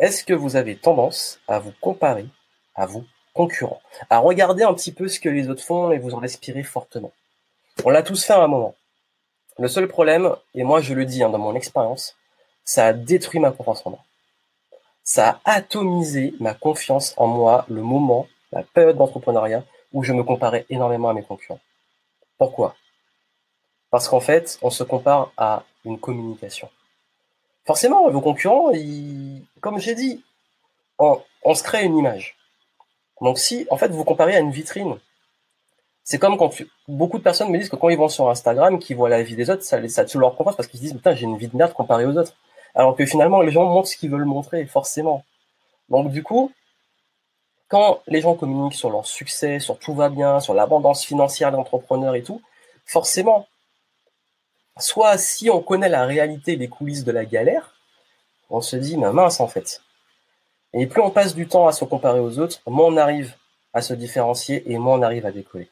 [0.00, 2.26] Est-ce que vous avez tendance à vous comparer
[2.74, 3.80] à vos concurrents?
[4.10, 7.12] À regarder un petit peu ce que les autres font et vous en inspirer fortement
[7.82, 8.74] On l'a tous fait à un moment.
[9.58, 12.16] Le seul problème, et moi je le dis hein, dans mon expérience,
[12.64, 14.00] ça a détruit ma confiance en moi.
[15.02, 20.24] Ça a atomisé ma confiance en moi le moment, la période d'entrepreneuriat où je me
[20.24, 21.60] comparais énormément à mes concurrents.
[22.38, 22.74] Pourquoi?
[23.90, 26.70] Parce qu'en fait, on se compare à une communication.
[27.64, 28.72] Forcément, vos concurrents,
[29.60, 30.24] comme j'ai dit,
[30.98, 32.36] on se crée une image.
[33.20, 34.98] Donc si, en fait, vous comparez à une vitrine,
[36.04, 36.50] c'est comme quand
[36.86, 39.36] beaucoup de personnes me disent que quand ils vont sur Instagram, qu'ils voient la vie
[39.36, 41.48] des autres, ça, ça tout leur confiance parce qu'ils se disent, putain, j'ai une vie
[41.48, 42.34] de merde comparée aux autres.
[42.74, 45.24] Alors que finalement, les gens montrent ce qu'ils veulent montrer, forcément.
[45.88, 46.52] Donc du coup,
[47.68, 52.14] quand les gens communiquent sur leur succès, sur tout va bien, sur l'abondance financière d'entrepreneurs
[52.14, 52.42] et tout,
[52.84, 53.46] forcément,
[54.78, 57.74] soit si on connaît la réalité des coulisses de la galère,
[58.50, 59.80] on se dit, mais mince en fait.
[60.74, 63.34] Et plus on passe du temps à se comparer aux autres, moins on arrive
[63.72, 65.70] à se différencier et moins on arrive à décoller.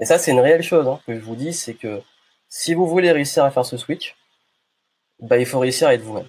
[0.00, 2.02] Et ça, c'est une réelle chose hein, que je vous dis, c'est que
[2.48, 4.16] si vous voulez réussir à faire ce switch,
[5.20, 6.28] bah, il faut réussir à être vous-même.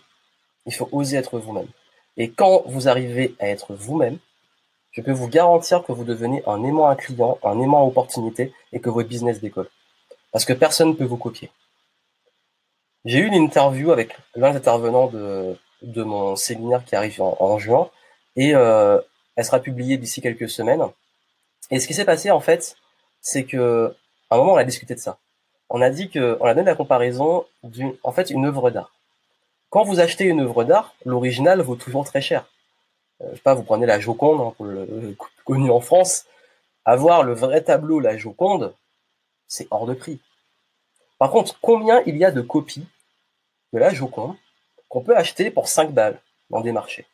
[0.66, 1.68] Il faut oser être vous-même.
[2.18, 4.18] Et quand vous arrivez à être vous-même,
[4.92, 8.54] je peux vous garantir que vous devenez un aimant à client, un aimant à opportunité
[8.74, 9.70] et que votre business décolle.
[10.32, 11.52] Parce que personne ne peut vous copier.
[13.06, 15.58] J'ai eu une interview avec l'un des intervenants de,
[16.04, 17.90] mon séminaire qui arrive en, juin
[18.36, 19.00] et euh,
[19.36, 20.84] elle sera publiée d'ici quelques semaines.
[21.72, 22.76] Et ce qui s'est passé en fait,
[23.22, 23.96] c'est que
[24.30, 25.18] un moment on a discuté de ça.
[25.70, 28.94] On a dit que on a donné la comparaison d'une en fait une œuvre d'art.
[29.70, 32.50] Quand vous achetez une œuvre d'art, l'original vaut toujours très cher.
[33.22, 35.14] Euh, je sais pas, vous prenez la Joconde, hein,
[35.46, 36.26] connue en France,
[36.86, 38.74] avoir le vrai tableau la Joconde,
[39.48, 40.20] c'est hors de prix.
[41.20, 42.88] Par contre, combien il y a de copies
[43.74, 44.36] de la Joconde
[44.88, 47.06] qu'on peut acheter pour 5 balles dans des marchés?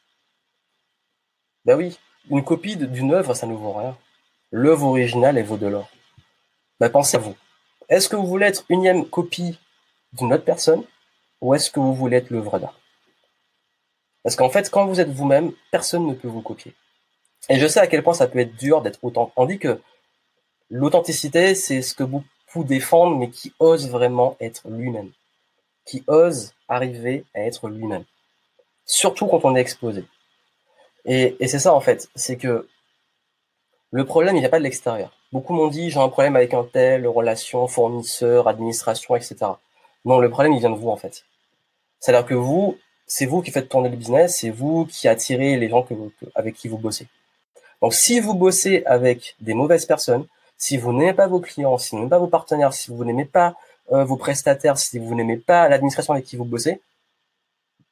[1.66, 1.98] Ben oui,
[2.30, 3.98] une copie d'une œuvre, ça ne vaut rien.
[4.58, 5.90] L'œuvre originale, elle vaut de l'or.
[6.80, 7.36] Ben pensez à vous.
[7.90, 9.60] Est-ce que vous voulez être une énième copie
[10.14, 10.86] d'une autre personne
[11.42, 12.80] ou est-ce que vous voulez être l'œuvre d'art?
[14.24, 16.74] Parce qu'en fait, quand vous êtes vous-même, personne ne peut vous copier.
[17.50, 19.30] Et je sais à quel point ça peut être dur d'être autant.
[19.36, 19.82] On dit que
[20.70, 25.12] l'authenticité, c'est ce que beaucoup défendent, mais qui ose vraiment être lui-même.
[25.86, 28.06] Qui ose arriver à être lui-même.
[28.86, 30.06] Surtout quand on est exposé.
[31.04, 32.08] Et, et c'est ça, en fait.
[32.16, 32.70] C'est que
[33.96, 35.14] le problème, il n'y a pas de l'extérieur.
[35.32, 39.38] Beaucoup m'ont dit, j'ai un problème avec un tel, relation, fournisseur, administration, etc.
[40.04, 41.24] Non, le problème, il vient de vous, en fait.
[42.02, 42.78] C'est-à-dire que vous,
[43.08, 45.88] c'est vous qui faites tourner le business, c'est vous qui attirez les gens
[46.36, 47.08] avec qui vous bossez.
[47.82, 50.26] Donc, si vous bossez avec des mauvaises personnes,
[50.58, 53.24] si vous n'aimez pas vos clients, si vous n'aimez pas vos partenaires, si vous n'aimez
[53.24, 53.56] pas
[53.94, 56.82] euh, vos prestataires, si vous n'aimez pas l'administration avec qui vous bossez,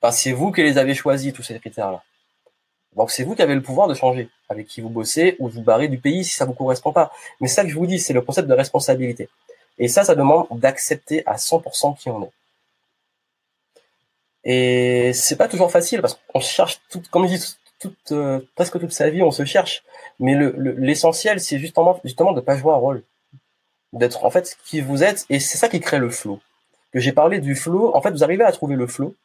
[0.01, 2.03] ben, c'est vous qui les avez choisis, tous ces critères-là.
[2.95, 5.61] Donc, c'est vous qui avez le pouvoir de changer avec qui vous bossez ou vous
[5.61, 7.11] barrer du pays si ça vous correspond pas.
[7.41, 9.29] Mais ça que je vous dis, c'est le concept de responsabilité.
[9.79, 12.31] Et ça, ça demande d'accepter à 100% qui on est.
[14.45, 18.79] Et c'est pas toujours facile parce qu'on cherche tout, comme je dis, toute, euh, presque
[18.79, 19.83] toute sa vie, on se cherche.
[20.19, 23.03] Mais l'essentiel, le, c'est justement, justement de pas jouer un rôle,
[23.93, 26.39] d'être en fait qui vous êtes, et c'est ça qui crée le flow.
[26.91, 27.95] Que j'ai parlé du flow.
[27.95, 29.15] En fait, vous arrivez à trouver le flow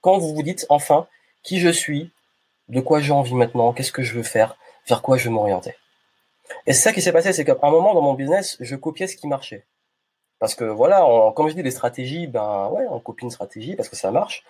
[0.00, 1.06] quand vous vous dites enfin
[1.42, 2.10] qui je suis,
[2.68, 4.56] de quoi j'ai envie maintenant, qu'est-ce que je veux faire,
[4.86, 5.74] vers quoi je veux m'orienter?
[6.66, 9.06] Et c'est ça qui s'est passé, c'est qu'à un moment dans mon business, je copiais
[9.06, 9.66] ce qui marchait.
[10.38, 11.04] Parce que voilà,
[11.34, 14.44] comme je dis, les stratégies, ben ouais, on copie une stratégie parce que ça marche.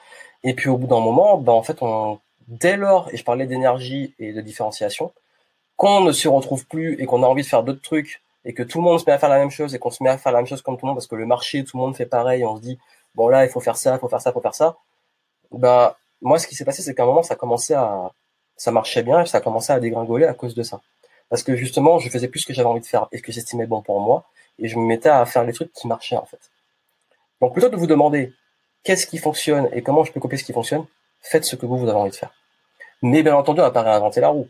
[0.44, 3.46] Et puis au bout d'un moment, ben en fait, on, dès lors, et je parlais
[3.46, 5.12] d'énergie et de différenciation,
[5.76, 8.62] qu'on ne se retrouve plus et qu'on a envie de faire d'autres trucs et que
[8.62, 10.18] tout le monde se met à faire la même chose et qu'on se met à
[10.18, 11.96] faire la même chose comme tout le monde parce que le marché, tout le monde
[11.96, 12.78] fait pareil, on se dit
[13.14, 14.76] bon là, il faut faire ça, il faut faire ça, il faut faire ça.
[15.52, 18.12] Ben moi, ce qui s'est passé, c'est qu'à un moment, ça commençait à,
[18.56, 20.80] ça marchait bien, et ça a commencé à dégringoler à cause de ça
[21.28, 23.32] parce que justement, je faisais plus ce que j'avais envie de faire et ce que
[23.32, 24.24] j'estimais bon pour moi,
[24.58, 26.50] et je me mettais à faire les trucs qui marchaient en fait.
[27.40, 28.32] Donc plutôt de vous demander
[28.82, 30.86] qu'est-ce qui fonctionne et comment je peux copier ce qui fonctionne,
[31.20, 32.32] faites ce que vous, vous avez envie de faire.
[33.02, 34.48] Mais bien entendu, on va pas réinventer la roue.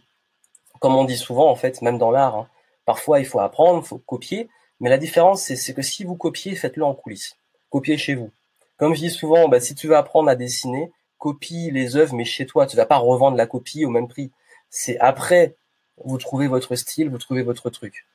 [0.80, 2.48] Comme on dit souvent, en fait, même dans l'art, hein,
[2.86, 4.48] parfois il faut apprendre, il faut copier,
[4.80, 7.36] mais la différence, c'est que si vous copiez, faites-le en coulisses.
[7.68, 8.30] Copiez chez vous.
[8.78, 12.24] Comme je dis souvent, bah, si tu veux apprendre à dessiner, copie les œuvres, mais
[12.24, 12.66] chez toi.
[12.66, 14.30] Tu vas pas revendre la copie au même prix.
[14.70, 15.56] C'est après
[16.04, 18.06] vous trouvez votre style, vous trouvez votre truc.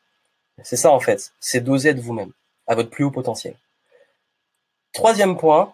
[0.61, 2.31] C'est ça en fait, c'est d'oser de vous-même,
[2.67, 3.55] à votre plus haut potentiel.
[4.93, 5.73] Troisième point,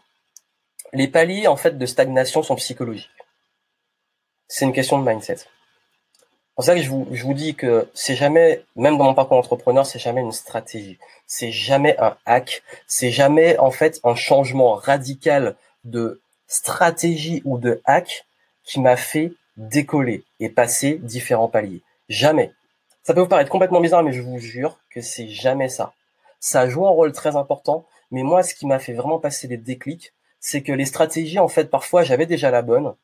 [0.93, 3.09] les paliers en fait de stagnation sont psychologiques.
[4.47, 5.35] C'est une question de mindset.
[5.35, 5.45] C'est
[6.55, 9.37] pour ça que je vous, je vous dis que c'est jamais, même dans mon parcours
[9.37, 10.97] entrepreneur, c'est jamais une stratégie.
[11.25, 12.63] C'est jamais un hack.
[12.87, 15.55] C'est jamais en fait un changement radical
[15.85, 18.25] de stratégie ou de hack
[18.65, 21.81] qui m'a fait décoller et passer différents paliers.
[22.09, 22.51] Jamais.
[23.03, 25.93] Ça peut vous paraître complètement bizarre, mais je vous jure que c'est jamais ça.
[26.39, 29.57] Ça joue un rôle très important, Mais moi, ce qui m'a fait vraiment passer les
[29.57, 32.95] déclics, c'est que les stratégies, en fait, parfois, j'avais déjà la bonne,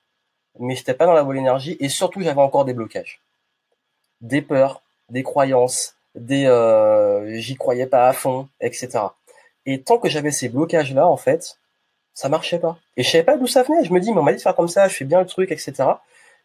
[0.60, 3.22] mais j'étais pas dans la bonne énergie, et surtout, j'avais encore des blocages,
[4.22, 8.90] des peurs, des croyances, des euh, j'y croyais pas à fond, etc.
[9.68, 11.60] Et tant que j'avais ces blocages-là, en fait,
[12.16, 12.80] ça marchait pas.
[12.98, 13.84] Et je savais pas d'où ça venait.
[13.84, 15.28] Je me dis, mais on m'a dit de faire comme ça, je fais bien le
[15.28, 15.74] truc, etc.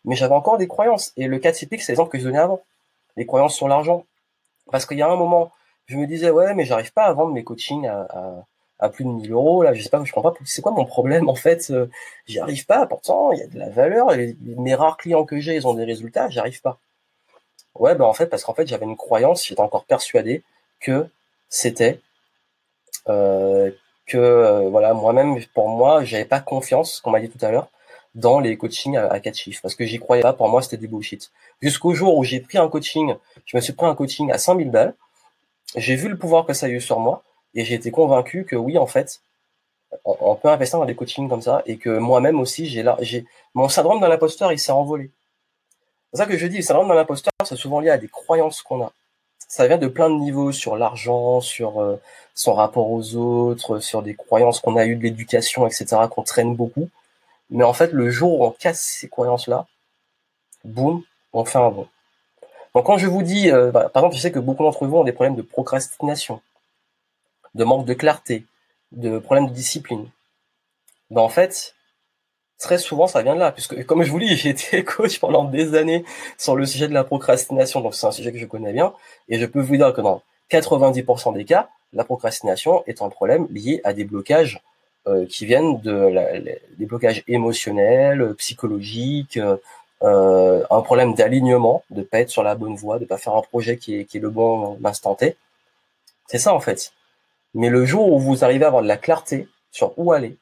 [0.05, 1.13] Mais j'avais encore des croyances.
[1.17, 2.61] Et le cas typique, c'est l'exemple que je donnais avant.
[3.17, 4.05] Les croyances sur l'argent.
[4.73, 5.53] Parce qu'il y a un moment,
[5.87, 9.31] je me disais, ouais, mais j'arrive pas à vendre mes coachings à, plus de 1000
[9.31, 9.63] euros.
[9.63, 11.71] Là, je sais pas, je comprends pas, c'est quoi mon problème, en fait?
[11.71, 11.87] Euh,
[12.27, 12.87] j'y arrive pas.
[12.87, 14.11] Pourtant, il y a de la valeur.
[14.43, 16.29] Mes rares clients que j'ai, ils ont des résultats.
[16.31, 16.79] J'y arrive pas.
[17.77, 20.43] Ouais, ben, en fait, parce qu'en fait, j'avais une croyance, j'étais encore persuadé
[20.81, 21.07] que
[21.49, 22.01] c'était,
[23.09, 23.71] euh,
[24.11, 27.51] que, euh, voilà, moi-même, pour moi, j'avais pas confiance, comme on m'a dit tout à
[27.51, 27.69] l'heure,
[28.15, 29.61] dans les coachings à, à 4 chiffres.
[29.63, 30.33] Parce que j'y croyais pas.
[30.33, 31.31] Pour moi, c'était des bullshit.
[31.63, 33.15] Jusqu'au jour où j'ai pris un coaching,
[33.47, 34.95] je me suis pris un coaching à 5000 balles
[35.77, 37.23] j'ai vu le pouvoir que ça a eu sur moi
[37.55, 39.21] et j'ai été convaincu que oui, en fait,
[40.05, 43.27] on, peut investir dans des coachings comme ça et que moi-même aussi, j'ai là, j'ai
[43.55, 45.11] mon syndrome de l'imposteur, il s'est envolé.
[46.13, 48.63] C'est ça que je dis, le syndrome de l'imposteur, c'est souvent lié à des croyances
[48.63, 48.93] qu'on a.
[49.49, 52.01] Ça vient de plein de niveaux sur l'argent, sur euh,
[52.35, 56.55] son rapport aux autres, sur des croyances qu'on a eues de l'éducation, etc., qu'on traîne
[56.55, 56.89] beaucoup.
[57.51, 59.67] Mais en fait, le jour où on casse ces croyances-là,
[60.65, 61.89] boum, on fait un bon.
[62.75, 64.97] Donc quand je vous dis, euh, bah, par exemple, je sais que beaucoup d'entre vous
[64.97, 66.41] ont des problèmes de procrastination,
[67.55, 68.45] de manque de clarté,
[68.93, 70.09] de problèmes de discipline.
[71.11, 71.75] Ben, en fait,
[72.61, 75.45] très souvent ça vient de là, puisque comme je vous dis, j'ai été coach pendant
[75.45, 76.05] des années
[76.39, 78.93] sur le sujet de la procrastination, donc c'est un sujet que je connais bien,
[79.29, 83.49] et je peux vous dire que dans 90% des cas, la procrastination est un problème
[83.51, 84.61] lié à des blocages
[85.09, 89.57] euh, qui viennent de la, des blocages émotionnels, psychologiques, euh,
[90.03, 93.43] euh, un problème d'alignement, de pas être sur la bonne voie, de pas faire un
[93.43, 95.37] projet qui est, qui est le bon instant T.
[96.27, 96.93] C'est ça en fait.
[97.55, 100.37] Mais le jour où vous arrivez à avoir de la clarté sur où aller,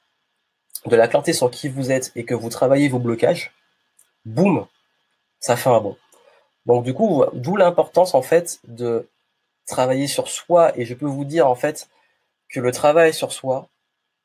[0.87, 3.53] de la clarté sur qui vous êtes et que vous travaillez vos blocages,
[4.24, 4.66] boum,
[5.41, 5.97] ça fait un bon.
[6.66, 9.09] Donc du coup, d'où l'importance en fait de
[9.66, 11.89] travailler sur soi et je peux vous dire en fait
[12.49, 13.68] que le travail sur soi,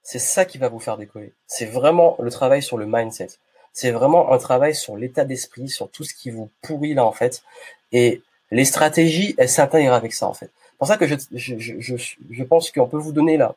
[0.01, 1.33] c'est ça qui va vous faire décoller.
[1.47, 3.29] C'est vraiment le travail sur le mindset
[3.73, 7.11] c'est vraiment un travail sur l'état d'esprit, sur tout ce qui vous pourrit là en
[7.11, 7.43] fait.
[7.91, 10.51] Et les stratégies, elles s'intègrent avec ça en fait.
[10.55, 13.55] C'est pour ça que je, pense qu'on peut vous donner là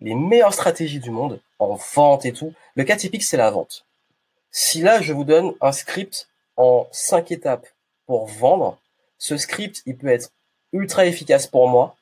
[0.00, 2.52] les meilleures stratégies du monde en vente et tout.
[2.74, 3.84] Le cas typique, c'est la vente.
[4.50, 7.66] Si là, je vous donne un script en cinq étapes
[8.06, 8.78] pour vendre,
[9.18, 10.30] ce script, il peut être
[10.72, 11.96] ultra efficace pour moi,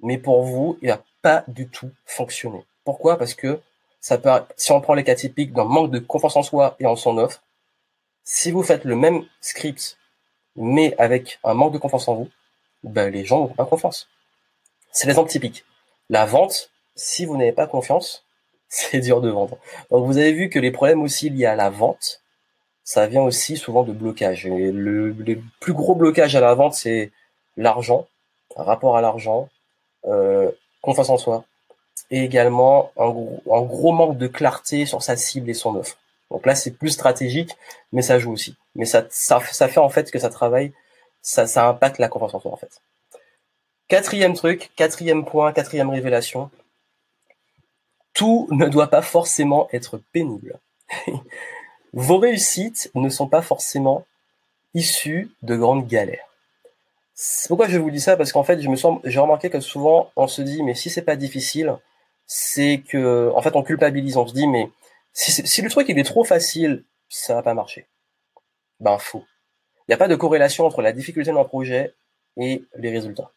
[0.00, 2.64] mais pour vous, il va pas du tout fonctionner.
[2.84, 3.18] Pourquoi?
[3.18, 3.60] Parce que
[4.00, 6.86] ça peut, si on prend les cas typiques d'un manque de confiance en soi et
[6.86, 7.42] en son offre,
[8.24, 9.98] si vous faites le même script,
[10.56, 12.28] mais avec un manque de confiance en vous,
[12.82, 14.08] ben, les gens n'ont pas confiance.
[14.90, 15.64] C'est l'exemple typique.
[16.08, 18.24] La vente, si vous n'avez pas confiance,
[18.68, 19.58] c'est dur de vendre.
[19.90, 22.22] Donc vous avez vu que les problèmes aussi liés à la vente,
[22.84, 24.46] ça vient aussi souvent de blocage.
[24.46, 25.14] Et le,
[25.60, 27.10] plus gros blocage à la vente, c'est
[27.56, 28.06] l'argent,
[28.56, 29.48] rapport à l'argent,
[30.06, 31.44] euh, confiance en soi,
[32.10, 33.10] et également un
[33.62, 35.96] gros, manque de clarté sur sa cible et son offre.
[36.30, 37.56] Donc là, c'est plus stratégique,
[37.92, 38.56] mais ça joue aussi.
[38.74, 40.72] Mais ça, ça, fait en fait que ça travaille,
[41.20, 42.80] ça, ça impacte la confiance en soi en fait.
[43.88, 46.50] Quatrième truc, quatrième point, quatrième révélation.
[48.14, 50.58] Tout ne doit pas forcément être pénible.
[51.92, 54.06] Vos réussites ne sont pas forcément
[54.74, 56.28] issues de grandes galères.
[57.48, 60.26] Pourquoi je vous dis ça Parce qu'en fait, je me j'ai remarqué que souvent, on
[60.26, 61.76] se dit, mais si c'est pas difficile,
[62.26, 64.70] c'est que, en fait, on culpabilise, on se dit, mais
[65.12, 67.86] si, le truc il est trop facile, ça va pas marcher.
[68.80, 69.24] Ben faux.
[69.82, 71.94] Il n'y a pas de corrélation entre la difficulté d'un projet
[72.38, 73.30] et les résultats.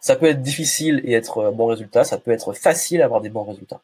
[0.00, 3.28] Ça peut être difficile et être un bon résultat, ça peut être facile avoir des
[3.28, 3.80] bons résultats.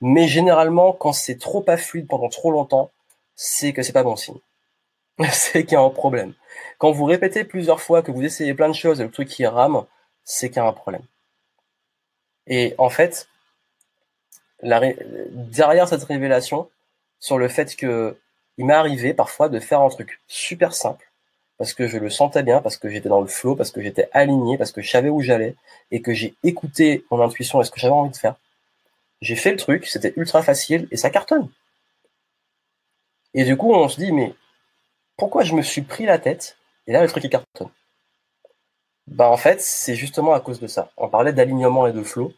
[0.00, 2.90] Mais généralement, quand c'est trop pas fluide pendant trop longtemps,
[3.36, 4.38] c'est que c'est pas bon signe.
[5.32, 6.34] c'est qu'il y a un problème.
[6.78, 9.46] Quand vous répétez plusieurs fois que vous essayez plein de choses et le truc qui
[9.46, 9.84] rame,
[10.24, 11.04] c'est qu'il y a un problème.
[12.46, 13.28] Et en fait,
[14.62, 16.68] derrière cette révélation
[17.20, 18.18] sur le fait que
[18.56, 21.10] il m'est arrivé parfois de faire un truc super simple
[21.58, 24.08] parce que je le sentais bien, parce que j'étais dans le flow, parce que j'étais
[24.12, 25.54] aligné, parce que je savais où j'allais
[25.90, 28.36] et que j'ai écouté mon intuition et ce que j'avais envie de faire.
[29.20, 31.48] J'ai fait le truc, c'était ultra facile et ça cartonne.
[33.34, 34.34] Et du coup, on se dit mais
[35.16, 37.70] pourquoi je me suis pris la tête et là le truc est cartonne?
[39.06, 40.90] Bah en fait, c'est justement à cause de ça.
[40.96, 42.32] On parlait d'alignement et de flow,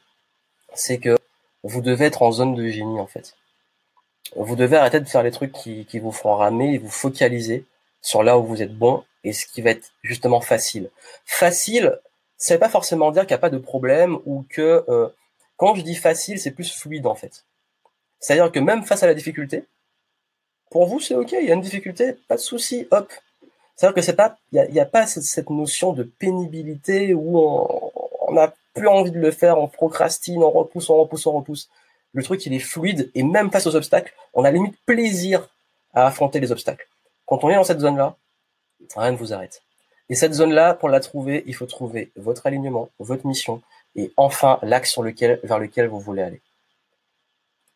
[0.75, 1.17] c'est que
[1.63, 3.37] vous devez être en zone de génie en fait.
[4.35, 7.65] Vous devez arrêter de faire les trucs qui, vous font ramer et vous focaliser
[8.07, 10.91] sur là où vous êtes bon et ce qui va être justement facile.
[11.25, 11.99] Facile,
[12.39, 15.09] ça veut pas forcément dire qu'il n'y a pas de problème ou que euh,
[15.57, 17.45] Quand je dis facile, c'est plus fluide en fait.
[18.21, 19.65] C'est-à-dire que même face à la difficulté,
[20.71, 23.13] pour vous c'est ok, il y a une difficulté, pas de souci, hop.
[23.75, 28.55] C'est-à-dire que c'est pas, il n'y a, pas cette, notion de pénibilité où on n'a
[28.73, 31.69] plus envie de le faire, on procrastine, on repousse, on repousse, on repousse.
[32.13, 35.49] Le truc il est fluide et même face aux obstacles, on a limite plaisir
[35.93, 36.87] à affronter les obstacles.
[37.27, 38.17] Quand on est dans cette zone-là,
[38.95, 39.63] rien ne vous arrête.
[40.09, 43.63] Et cette zone-là, pour la trouver, il faut trouver votre alignement, votre mission,
[43.97, 46.41] et enfin l'axe vers lequel vous voulez aller.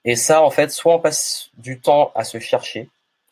[0.05, 2.89] Et ça, en fait, soit on passe du temps à se chercher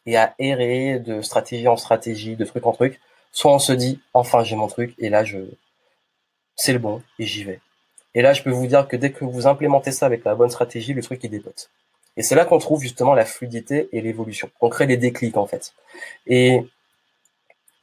[0.06, 3.00] et à errer de stratégie en stratégie, de truc en truc,
[3.32, 5.38] soit on se dit, enfin j'ai mon truc, et là, je,
[6.56, 7.60] c'est le bon, et j'y vais.
[8.14, 10.50] Et là, je peux vous dire que dès que vous implémentez ça avec la bonne
[10.50, 11.70] stratégie, le truc, il dépote.
[12.16, 14.50] Et c'est là qu'on trouve justement la fluidité et l'évolution.
[14.60, 15.72] On crée des déclics, en fait.
[16.26, 16.62] Et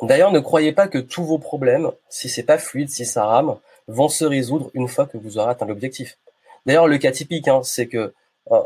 [0.01, 3.57] D'ailleurs, ne croyez pas que tous vos problèmes, si c'est pas fluide, si ça rame,
[3.87, 6.17] vont se résoudre une fois que vous aurez atteint l'objectif.
[6.65, 8.11] D'ailleurs, le cas typique, hein, c'est que euh,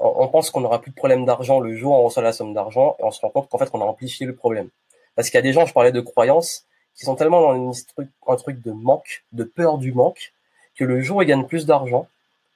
[0.01, 2.53] on pense qu'on n'aura plus de problème d'argent le jour où on reçoit la somme
[2.53, 4.69] d'argent et on se rend compte qu'en fait, on a amplifié le problème.
[5.15, 7.71] Parce qu'il y a des gens, je parlais de croyances, qui sont tellement dans
[8.27, 10.33] un truc de manque, de peur du manque,
[10.75, 12.07] que le jour ils gagnent plus d'argent,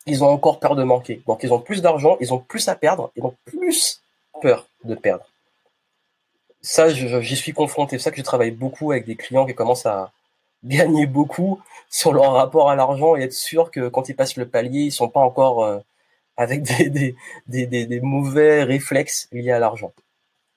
[0.05, 1.21] ils ont encore peur de manquer.
[1.27, 4.01] Donc, ils ont plus d'argent, ils ont plus à perdre, ils ont plus
[4.41, 5.25] peur de perdre
[6.63, 7.97] ça, j'y suis confronté.
[7.97, 10.11] C'est ça que je travaille beaucoup avec des clients qui commencent à
[10.63, 14.47] gagner beaucoup sur leur rapport à l'argent et être sûr que quand ils passent le
[14.47, 15.79] palier, ils sont pas encore euh,
[16.37, 17.15] avec des, des,
[17.47, 19.91] des, des, mauvais réflexes liés à l'argent.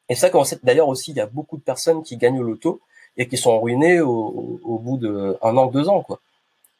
[0.08, 0.30] Et ça,
[0.62, 2.80] d'ailleurs aussi, il y a beaucoup de personnes qui gagnent au loto
[3.16, 6.20] et qui sont ruinées au, au bout de un an, deux ans, quoi.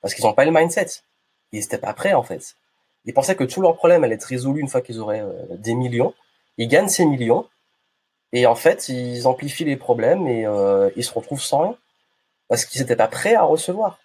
[0.01, 1.03] Parce qu'ils n'ont pas le mindset.
[1.53, 2.57] Ils n'étaient pas prêts, en fait.
[3.05, 5.75] Ils pensaient que tous leurs problèmes allaient être résolus une fois qu'ils auraient euh, des
[5.75, 6.15] millions.
[6.59, 7.49] Ils gagnent ces millions
[8.33, 11.79] et en fait, ils amplifient les problèmes et euh, ils se retrouvent sans rien.
[12.49, 13.99] Parce qu'ils n'étaient pas prêts à recevoir.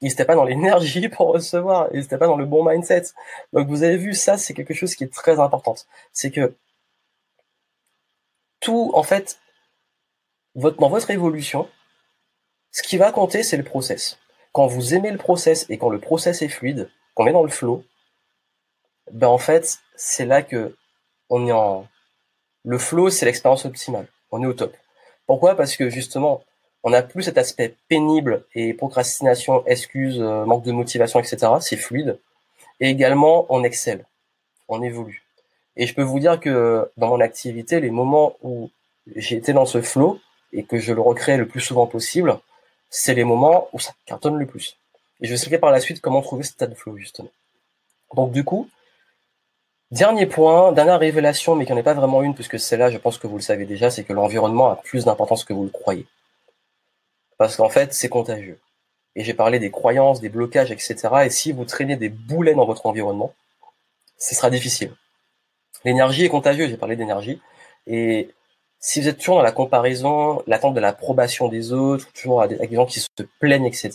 [0.00, 1.88] Ils n'étaient pas dans l'énergie pour recevoir.
[1.92, 3.04] Ils n'étaient pas dans le bon mindset.
[3.52, 5.74] Donc vous avez vu, ça, c'est quelque chose qui est très important.
[6.12, 6.54] C'est que
[8.60, 9.40] tout, en fait,
[10.54, 11.68] dans votre évolution,
[12.70, 14.18] ce qui va compter, c'est le process.
[14.56, 17.50] Quand vous aimez le process et quand le process est fluide, qu'on est dans le
[17.50, 17.84] flow,
[19.12, 20.74] ben en fait, c'est là que
[21.28, 21.86] on est en,
[22.64, 24.08] le flow, c'est l'expérience optimale.
[24.30, 24.74] On est au top.
[25.26, 25.56] Pourquoi?
[25.56, 26.42] Parce que justement,
[26.84, 31.52] on n'a plus cet aspect pénible et procrastination, excuse, euh, manque de motivation, etc.
[31.60, 32.18] C'est fluide.
[32.80, 34.06] Et également, on excelle,
[34.68, 35.22] on évolue.
[35.76, 38.70] Et je peux vous dire que dans mon activité, les moments où
[39.16, 40.18] j'ai été dans ce flow
[40.54, 42.38] et que je le recrée le plus souvent possible,
[42.90, 44.76] c'est les moments où ça cartonne le plus.
[45.20, 47.30] Et je vais expliquer par la suite comment trouver ce état de flow, justement.
[48.14, 48.68] Donc du coup,
[49.92, 53.18] Dernier point, dernière révélation, mais qui n'en est pas vraiment une, puisque celle-là, je pense
[53.18, 56.06] que vous le savez déjà, c'est que l'environnement a plus d'importance que vous le croyez.
[57.38, 58.58] Parce qu'en fait, c'est contagieux.
[59.14, 60.96] Et j'ai parlé des croyances, des blocages, etc.
[61.24, 63.32] Et si vous traînez des boulets dans votre environnement,
[64.18, 64.92] ce sera difficile.
[65.84, 67.40] L'énergie est contagieuse, j'ai parlé d'énergie.
[67.86, 68.30] Et
[68.80, 72.76] si vous êtes toujours dans la comparaison, l'attente de l'approbation des autres, toujours avec des
[72.76, 73.08] gens qui se
[73.40, 73.90] plaignent, etc.,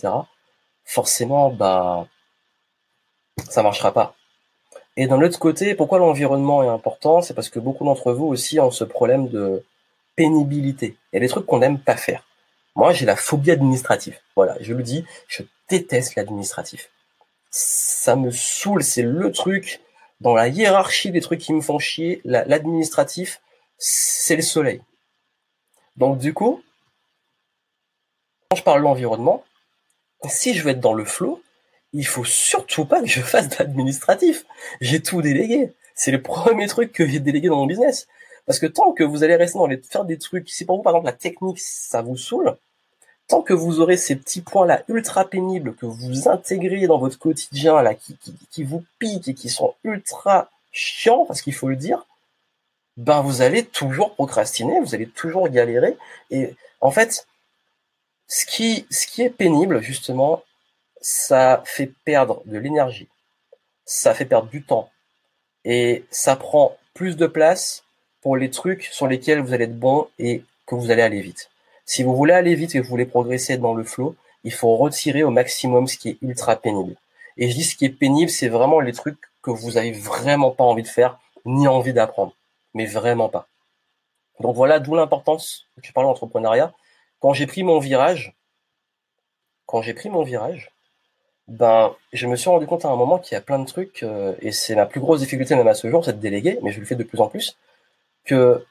[0.84, 2.06] forcément, bah,
[3.48, 4.14] ça marchera pas.
[4.96, 7.22] Et d'un autre côté, pourquoi l'environnement est important?
[7.22, 9.64] C'est parce que beaucoup d'entre vous aussi ont ce problème de
[10.16, 10.96] pénibilité.
[11.12, 12.26] Il y a des trucs qu'on n'aime pas faire.
[12.74, 14.18] Moi, j'ai la phobie administrative.
[14.36, 16.90] Voilà, je le dis, je déteste l'administratif.
[17.50, 19.80] Ça me saoule, c'est le truc
[20.20, 22.20] dans la hiérarchie des trucs qui me font chier.
[22.24, 23.40] L'administratif,
[23.84, 24.80] c'est le soleil.
[25.96, 26.62] Donc du coup,
[28.48, 29.42] quand je parle de l'environnement,
[30.28, 31.42] si je veux être dans le flow,
[31.92, 34.44] il faut surtout pas que je fasse d'administratif.
[34.80, 35.72] J'ai tout délégué.
[35.96, 38.06] C'est le premier truc que j'ai délégué dans mon business.
[38.46, 40.82] Parce que tant que vous allez rester dans les faire des trucs, si pour vous
[40.82, 42.56] par exemple la technique ça vous saoule,
[43.26, 47.18] tant que vous aurez ces petits points là ultra pénibles que vous intégrez dans votre
[47.18, 51.68] quotidien là, qui, qui, qui vous piquent et qui sont ultra chiants, parce qu'il faut
[51.68, 52.06] le dire,
[52.96, 55.96] ben vous allez toujours procrastiner, vous allez toujours galérer.
[56.30, 57.26] Et en fait,
[58.28, 60.42] ce qui, ce qui est pénible justement,
[61.00, 63.08] ça fait perdre de l'énergie,
[63.84, 64.90] ça fait perdre du temps
[65.64, 67.84] et ça prend plus de place
[68.20, 71.50] pour les trucs sur lesquels vous allez être bon et que vous allez aller vite.
[71.84, 74.14] Si vous voulez aller vite et que vous voulez progresser dans le flow,
[74.44, 76.96] il faut retirer au maximum ce qui est ultra pénible.
[77.36, 80.50] Et je dis ce qui est pénible, c'est vraiment les trucs que vous avez vraiment
[80.50, 82.34] pas envie de faire, ni envie d'apprendre.
[82.74, 83.48] Mais vraiment pas.
[84.40, 86.72] Donc voilà d'où l'importance, tu parles d'entrepreneuriat.
[87.20, 88.34] Quand j'ai pris mon virage,
[89.66, 90.72] quand j'ai pris mon virage,
[91.48, 94.02] ben, je me suis rendu compte à un moment qu'il y a plein de trucs,
[94.02, 96.72] euh, et c'est ma plus grosse difficulté même à ce jour, c'est de déléguer, mais
[96.72, 97.56] je le fais de plus en plus,
[98.24, 98.64] que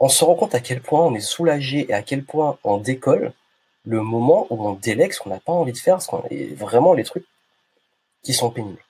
[0.00, 2.78] on se rend compte à quel point on est soulagé et à quel point on
[2.78, 3.32] décolle
[3.84, 6.54] le moment où on délègue ce qu'on n'a pas envie de faire, ce qu'on est
[6.54, 7.26] vraiment les trucs
[8.22, 8.84] qui sont pénibles.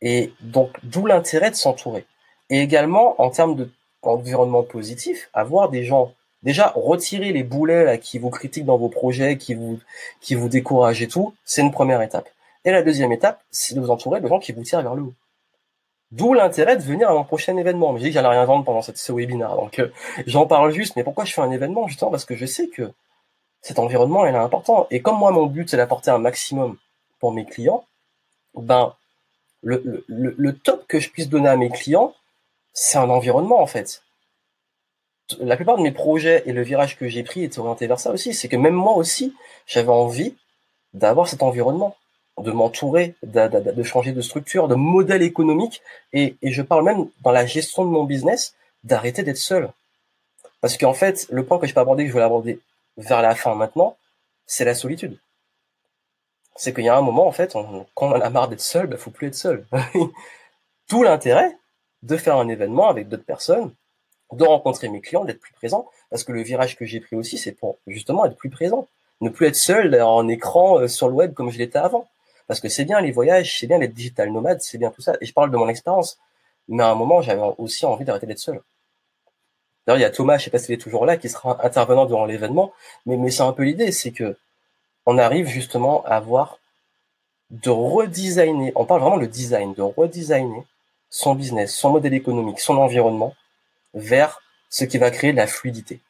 [0.00, 2.06] Et donc, d'où l'intérêt de s'entourer.
[2.50, 3.68] Et également, en termes
[4.02, 8.88] d'environnement positif, avoir des gens, déjà, retirer les boulets là, qui vous critiquent dans vos
[8.88, 9.78] projets, qui vous,
[10.20, 12.28] qui vous découragent et tout, c'est une première étape.
[12.64, 15.02] Et la deuxième étape, c'est de vous entourer de gens qui vous tirent vers le
[15.02, 15.14] haut.
[16.10, 17.92] D'où l'intérêt de venir à mon prochain événement.
[17.92, 19.54] Mais j'ai dit que j'allais rien vendre pendant cette, ce webinaire.
[19.54, 19.92] Donc, euh,
[20.26, 20.96] j'en parle juste.
[20.96, 21.86] Mais pourquoi je fais un événement?
[21.86, 22.90] Justement, parce que je sais que
[23.62, 24.88] cet environnement, il est important.
[24.90, 26.76] Et comme moi, mon but, c'est d'apporter un maximum
[27.20, 27.84] pour mes clients,
[28.54, 28.94] ben,
[29.62, 32.12] le, le, le top que je puisse donner à mes clients,
[32.72, 34.02] c'est un environnement, en fait.
[35.38, 38.10] La plupart de mes projets et le virage que j'ai pris est orienté vers ça
[38.10, 38.34] aussi.
[38.34, 39.34] C'est que même moi aussi,
[39.66, 40.34] j'avais envie
[40.92, 41.96] d'avoir cet environnement
[42.42, 47.46] de m'entourer, de, changer de structure, de modèle économique, et, je parle même dans la
[47.46, 48.54] gestion de mon business,
[48.84, 49.70] d'arrêter d'être seul.
[50.60, 52.60] Parce qu'en fait, le point que je peux aborder, que je voulais aborder
[52.96, 53.96] vers la fin maintenant,
[54.46, 55.18] c'est la solitude.
[56.56, 57.52] C'est qu'il y a un moment, en fait,
[57.94, 59.64] quand on a marre d'être seul, il ben, faut plus être seul.
[60.88, 61.56] Tout l'intérêt
[62.02, 63.72] de faire un événement avec d'autres personnes,
[64.32, 67.38] de rencontrer mes clients, d'être plus présent, parce que le virage que j'ai pris aussi,
[67.38, 68.86] c'est pour justement être plus présent.
[69.20, 72.08] Ne plus être seul en écran euh, sur le web comme je l'étais avant.
[72.46, 75.14] Parce que c'est bien les voyages, c'est bien les digital nomades, c'est bien tout ça.
[75.20, 76.18] Et je parle de mon expérience.
[76.68, 78.60] Mais à un moment, j'avais aussi envie d'arrêter d'être seul.
[79.86, 82.06] D'ailleurs, il y a Thomas, je sais pas s'il est toujours là, qui sera intervenant
[82.06, 82.72] durant l'événement.
[83.06, 84.36] Mais, mais c'est un peu l'idée, c'est que
[85.06, 86.58] on arrive justement à avoir
[87.50, 90.62] de redesigner, on parle vraiment de design, de redesigner
[91.10, 93.34] son business, son modèle économique, son environnement
[93.92, 96.00] vers ce qui va créer de la fluidité.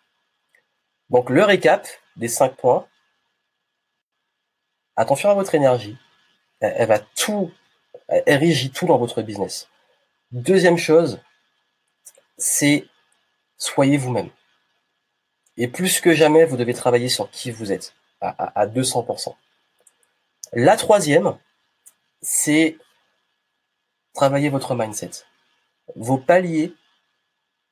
[1.09, 2.86] Donc le récap des cinq points.
[4.96, 5.96] Attention à votre énergie,
[6.61, 7.51] elle, va tout,
[8.09, 9.68] elle régit tout dans votre business.
[10.30, 11.20] Deuxième chose,
[12.36, 12.86] c'est
[13.57, 14.28] soyez vous-même.
[15.57, 19.34] Et plus que jamais, vous devez travailler sur qui vous êtes à, à 200%.
[20.53, 21.38] La troisième,
[22.20, 22.76] c'est
[24.14, 25.11] travailler votre mindset.
[25.96, 26.74] Vos paliers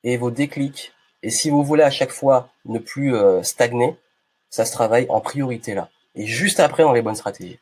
[0.03, 0.93] et vos déclics.
[1.23, 3.95] Et si vous voulez à chaque fois ne plus euh, stagner,
[4.49, 5.89] ça se travaille en priorité là.
[6.15, 7.59] Et juste après dans les bonnes stratégies.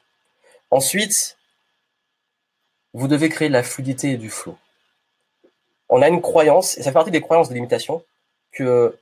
[0.71, 1.37] Ensuite,
[2.93, 4.57] vous devez créer de la fluidité et du flow.
[5.89, 8.03] On a une croyance, et ça fait partie des croyances de limitation,
[8.51, 8.97] que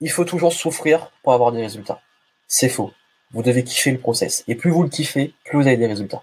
[0.00, 2.00] il faut toujours souffrir pour avoir des résultats.
[2.48, 2.90] C'est faux.
[3.32, 4.44] Vous devez kiffer le process.
[4.48, 6.22] Et plus vous le kiffez, plus vous avez des résultats.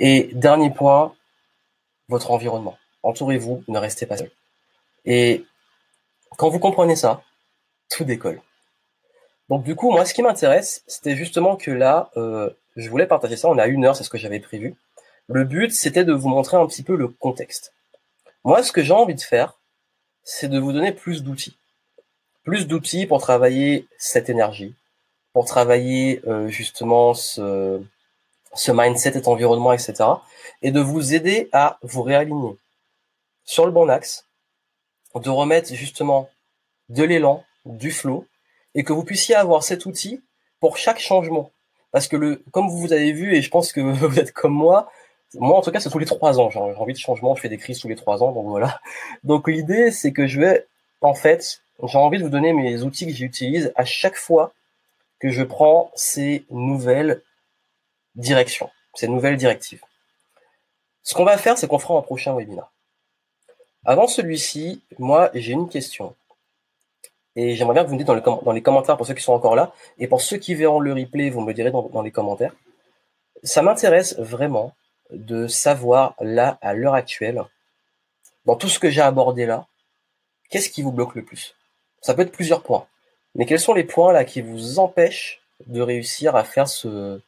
[0.00, 1.14] Et dernier point,
[2.08, 2.78] votre environnement.
[3.02, 4.30] Entourez-vous, ne restez pas seul.
[5.04, 5.44] Et
[6.36, 7.22] quand vous comprenez ça,
[7.90, 8.40] tout décolle.
[9.48, 13.36] Donc du coup, moi, ce qui m'intéresse, c'était justement que là, euh, je voulais partager
[13.36, 13.48] ça.
[13.48, 14.74] On a une heure, c'est ce que j'avais prévu.
[15.26, 17.72] Le but, c'était de vous montrer un petit peu le contexte.
[18.44, 19.58] Moi, ce que j'ai envie de faire,
[20.22, 21.56] c'est de vous donner plus d'outils.
[22.44, 24.74] Plus d'outils pour travailler cette énergie,
[25.32, 27.80] pour travailler euh, justement ce,
[28.54, 29.94] ce mindset, cet environnement, etc.
[30.62, 32.56] Et de vous aider à vous réaligner
[33.44, 34.26] sur le bon axe,
[35.14, 36.28] de remettre justement
[36.88, 38.26] de l'élan, du flow,
[38.74, 40.22] et que vous puissiez avoir cet outil
[40.60, 41.50] pour chaque changement.
[41.90, 44.90] Parce que le, comme vous avez vu, et je pense que vous êtes comme moi,
[45.34, 47.48] moi en tout cas c'est tous les trois ans, j'ai envie de changement, je fais
[47.48, 48.80] des crises tous les trois ans, donc voilà.
[49.24, 50.66] Donc l'idée c'est que je vais,
[51.00, 54.52] en fait, j'ai envie de vous donner mes outils que j'utilise à chaque fois
[55.20, 57.22] que je prends ces nouvelles
[58.18, 59.82] directions, ces nouvelles directives.
[61.02, 62.70] Ce qu'on va faire, c'est qu'on fera un prochain webinaire.
[63.86, 66.14] Avant celui-ci, moi j'ai une question.
[67.36, 69.54] Et j'aimerais bien que vous me dites dans, les commentaires pour ceux qui sont encore
[69.54, 69.72] là.
[69.98, 72.52] Et pour ceux qui verront le replay, vous me direz dans, dans les commentaires.
[73.44, 74.74] Ça m'intéresse vraiment
[75.10, 77.42] de savoir là, à l'heure actuelle,
[78.44, 79.66] dans tout ce que j'ai abordé là,
[80.50, 81.54] qu'est-ce qui vous bloque le plus?
[82.02, 82.86] Ça peut être plusieurs points.
[83.34, 87.20] Mais quels sont les points là qui vous empêchent de réussir à faire ce,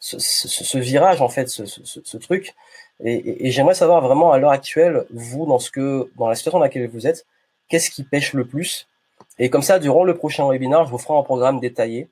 [0.00, 2.54] ce, ce, virage en fait, ce, ce truc
[3.02, 6.58] Et, et j'aimerais savoir vraiment à l'heure actuelle, vous, dans ce que, dans la situation
[6.58, 7.26] dans laquelle vous êtes,
[7.68, 8.88] qu'est-ce qui pêche le plus?
[9.38, 12.08] Et comme ça, durant le prochain webinaire, je vous ferai un programme détaillé.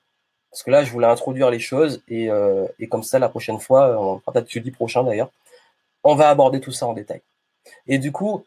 [0.50, 3.60] Parce que là, je voulais introduire les choses et, euh, et comme ça, la prochaine
[3.60, 5.30] fois, on peut-être jeudi prochain d'ailleurs,
[6.04, 7.20] on va aborder tout ça en détail.
[7.86, 8.46] Et du coup,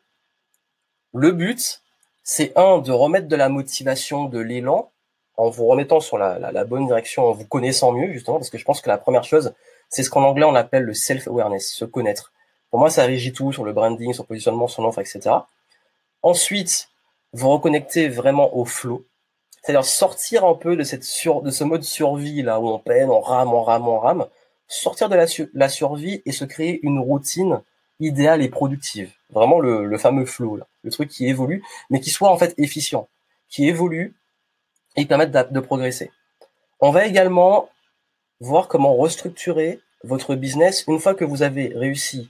[1.13, 1.83] le but,
[2.23, 4.91] c'est un, de remettre de la motivation, de l'élan,
[5.37, 8.49] en vous remettant sur la, la, la, bonne direction, en vous connaissant mieux, justement, parce
[8.49, 9.53] que je pense que la première chose,
[9.89, 12.31] c'est ce qu'en anglais on appelle le self-awareness, se connaître.
[12.69, 15.35] Pour moi, ça régit tout sur le branding, le positionnement, son offre, etc.
[16.21, 16.89] Ensuite,
[17.33, 19.05] vous reconnecter vraiment au flow.
[19.61, 23.09] C'est-à-dire sortir un peu de cette sur, de ce mode survie là où on peine,
[23.09, 24.25] on rame, on rame, on rame,
[24.67, 27.61] sortir de la, la survie et se créer une routine
[27.99, 29.11] idéale et productive.
[29.29, 32.53] Vraiment le, le fameux flow là, le truc qui évolue, mais qui soit en fait
[32.57, 33.07] efficient,
[33.49, 34.15] qui évolue
[34.95, 36.11] et qui permette de, de progresser.
[36.79, 37.69] On va également
[38.39, 42.29] voir comment restructurer votre business une fois que vous avez réussi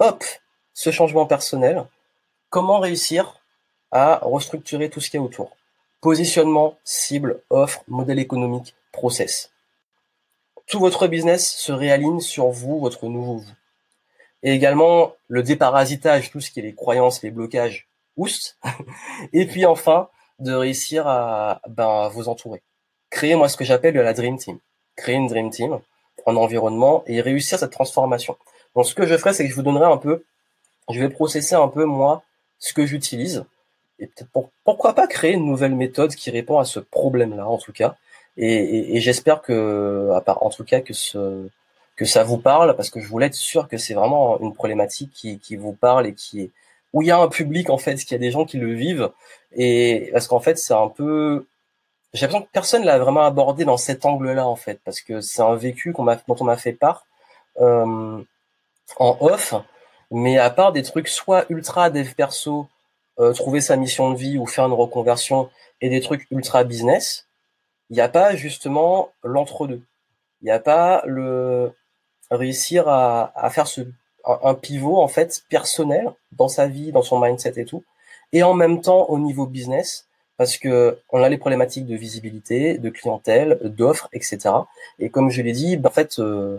[0.00, 0.24] hop,
[0.72, 1.84] ce changement personnel,
[2.48, 3.40] comment réussir
[3.92, 5.56] à restructurer tout ce qui est autour?
[6.00, 9.52] Positionnement, cible, offre, modèle économique, process.
[10.66, 13.52] Tout votre business se réaligne sur vous, votre nouveau vous.
[14.42, 18.58] Et également le déparasitage, tout ce qui est les croyances, les blocages, oust.
[19.34, 20.08] Et puis enfin,
[20.40, 22.62] de réussir à ben, vous entourer.
[23.10, 24.58] Créer moi ce que j'appelle la Dream Team.
[24.96, 25.78] Créer une Dream Team
[26.26, 28.36] en environnement et réussir cette transformation.
[28.74, 30.24] Donc ce que je ferai, c'est que je vous donnerai un peu,
[30.90, 32.22] je vais processer un peu moi
[32.58, 33.44] ce que j'utilise
[33.98, 34.30] et peut-être
[34.64, 37.96] pourquoi pas créer une nouvelle méthode qui répond à ce problème-là en tout cas.
[38.36, 41.48] Et, j'espère que, en tout cas, que ce
[41.96, 45.10] que ça vous parle, parce que je voulais être sûr que c'est vraiment une problématique
[45.12, 46.50] qui, qui vous parle et qui est
[46.92, 48.72] où il y a un public en fait, qu'il y a des gens qui le
[48.74, 49.10] vivent,
[49.52, 51.46] et parce qu'en fait c'est un peu,
[52.12, 55.42] j'ai l'impression que personne l'a vraiment abordé dans cet angle-là en fait, parce que c'est
[55.42, 57.06] un vécu qu'on m'a, dont on m'a fait part
[57.60, 58.22] euh,
[58.98, 59.54] en off,
[60.10, 62.68] mais à part des trucs soit ultra dev perso,
[63.18, 67.26] euh, trouver sa mission de vie ou faire une reconversion et des trucs ultra business,
[67.90, 69.82] il n'y a pas justement l'entre-deux.
[70.42, 71.72] Il n'y a pas le
[72.30, 73.82] réussir à, à faire ce,
[74.24, 77.84] un, pivot en fait personnel dans sa vie, dans son mindset et tout,
[78.32, 80.06] et en même temps au niveau business,
[80.36, 84.50] parce que on a les problématiques de visibilité, de clientèle, d'offres, etc.
[84.98, 86.58] Et comme je l'ai dit, ben, en fait, euh,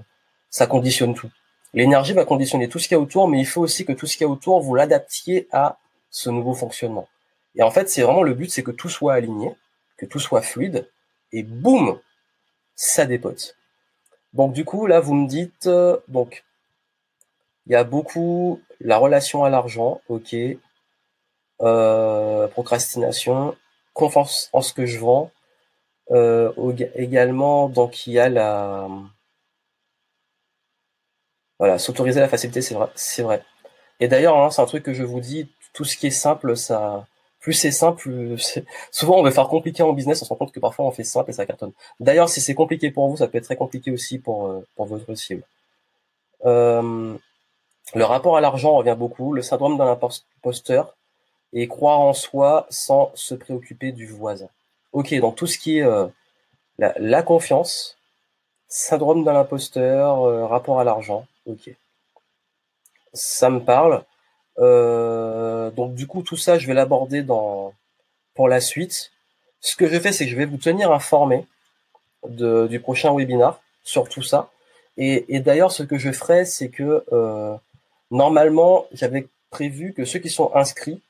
[0.50, 1.30] ça conditionne tout.
[1.74, 4.06] L'énergie va conditionner tout ce qu'il y a autour, mais il faut aussi que tout
[4.06, 5.78] ce qu'il y a autour, vous l'adaptiez à
[6.10, 7.08] ce nouveau fonctionnement.
[7.56, 9.56] Et en fait, c'est vraiment le but, c'est que tout soit aligné,
[9.98, 10.90] que tout soit fluide,
[11.32, 12.00] et boum,
[12.76, 13.56] ça dépote.
[14.34, 16.44] Donc du coup, là, vous me dites, euh, donc,
[17.68, 20.36] il y a beaucoup la relation à l'argent, ok,
[21.62, 23.56] euh, procrastination,
[23.94, 25.32] confiance en ce que je vends,
[26.12, 26.52] euh,
[26.96, 28.88] également, donc il y a la,
[31.60, 33.44] voilà, s'autoriser la facilité, c'est vrai, c'est vrai.
[34.00, 36.58] Et d'ailleurs, hein, c'est un truc que je vous dis, tout ce qui est simple,
[36.58, 37.08] ça,
[37.40, 38.10] plus c'est simple,
[38.92, 41.04] souvent on veut faire compliqué en business, on se rend compte que parfois on fait
[41.04, 41.74] simple et ça cartonne.
[42.00, 44.86] D'ailleurs, si c'est compliqué pour vous, ça peut être très compliqué aussi pour, euh, pour
[44.88, 45.44] votre cible.
[46.46, 47.18] Euh,
[47.94, 49.98] le rapport à l'argent revient beaucoup, le syndrome d'un
[50.42, 50.96] imposteur
[51.54, 54.48] et croire en soi sans se préoccuper du voisin.
[54.94, 56.08] Ok, donc tout ce qui est euh,
[56.78, 57.98] la, confiance,
[58.68, 61.76] syndrome d'un imposteur, rapport à l'argent, ok.
[63.14, 64.04] Ça me parle.
[64.60, 67.74] Euh, donc du coup, tout ça, je vais l'aborder dans
[68.36, 69.12] pour la suite.
[69.60, 71.46] Ce que je fais, c'est que je vais vous tenir informé
[72.28, 74.50] de, du prochain webinar sur tout ça.
[74.98, 77.56] Et, et d'ailleurs, ce que je ferai, c'est que euh,
[78.12, 81.02] normalement, j'avais prévu que ceux qui sont inscrits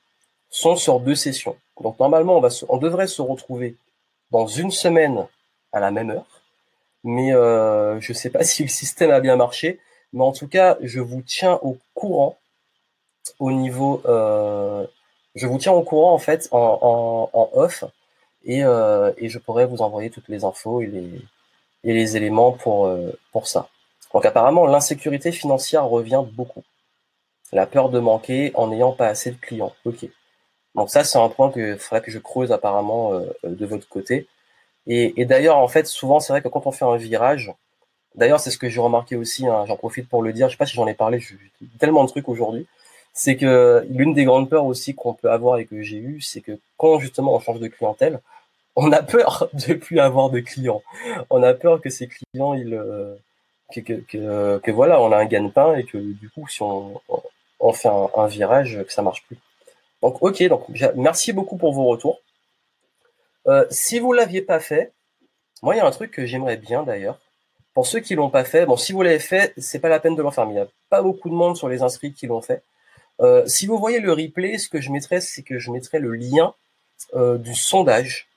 [0.50, 1.58] sont sur deux sessions.
[1.82, 3.76] Donc normalement, on, va on devrait se retrouver
[4.30, 5.28] dans une semaine
[5.72, 6.42] à la même heure.
[7.04, 9.80] Mais euh, je ne sais pas si le système a bien marché.
[10.14, 12.38] Mais en tout cas, je vous tiens au courant
[13.40, 14.86] au niveau, euh,
[15.36, 17.84] je vous tiens au courant en fait en, off
[18.44, 21.22] et, euh, et je pourrais vous envoyer toutes les infos et les,
[21.84, 22.92] et les éléments pour,
[23.32, 23.70] pour ça.
[24.14, 26.64] Donc apparemment, l'insécurité financière revient beaucoup.
[27.52, 29.74] La peur de manquer en n'ayant pas assez de clients.
[29.86, 30.06] Ok.
[30.76, 34.28] Donc ça, c'est un point que faudrait que je creuse apparemment euh, de votre côté.
[34.88, 37.54] Et, d'ailleurs, en fait, souvent, c'est vrai que quand on fait un virage,
[38.16, 40.58] d'ailleurs, c'est ce que j'ai remarqué aussi, hein, j'en profite pour le dire, je sais
[40.58, 41.38] pas si j'en ai parlé, j'ai
[41.80, 42.66] tellement de trucs aujourd'hui,
[43.14, 46.42] c'est que l'une des grandes peurs aussi qu'on peut avoir et que j'ai eu, c'est
[46.42, 48.22] que quand justement on change de clientèle,
[48.76, 50.82] on a peur de plus avoir de clients.
[51.30, 53.16] On a peur que ces clients, ils, euh,
[53.74, 57.02] que, que, que, voilà, on a un gagne-pain et que du coup, si on,
[57.62, 59.38] on fait un, virage, que ça marche plus.
[60.02, 60.66] Donc, ok, donc
[60.96, 62.20] merci beaucoup pour vos retours.
[63.48, 64.92] Euh, si vous l'aviez pas fait,
[65.62, 67.20] moi, il y a un truc que j'aimerais bien d'ailleurs.
[67.74, 70.16] Pour ceux qui l'ont pas fait, bon, si vous l'avez fait, c'est pas la peine
[70.16, 70.46] de l'en faire.
[70.46, 72.64] Il n'y a pas beaucoup de monde sur les inscrits qui l'ont fait.
[73.22, 76.14] Euh, si vous voyez le replay, ce que je mettrai, c'est que je mettrai le
[76.14, 76.54] lien
[77.14, 78.28] euh, du sondage.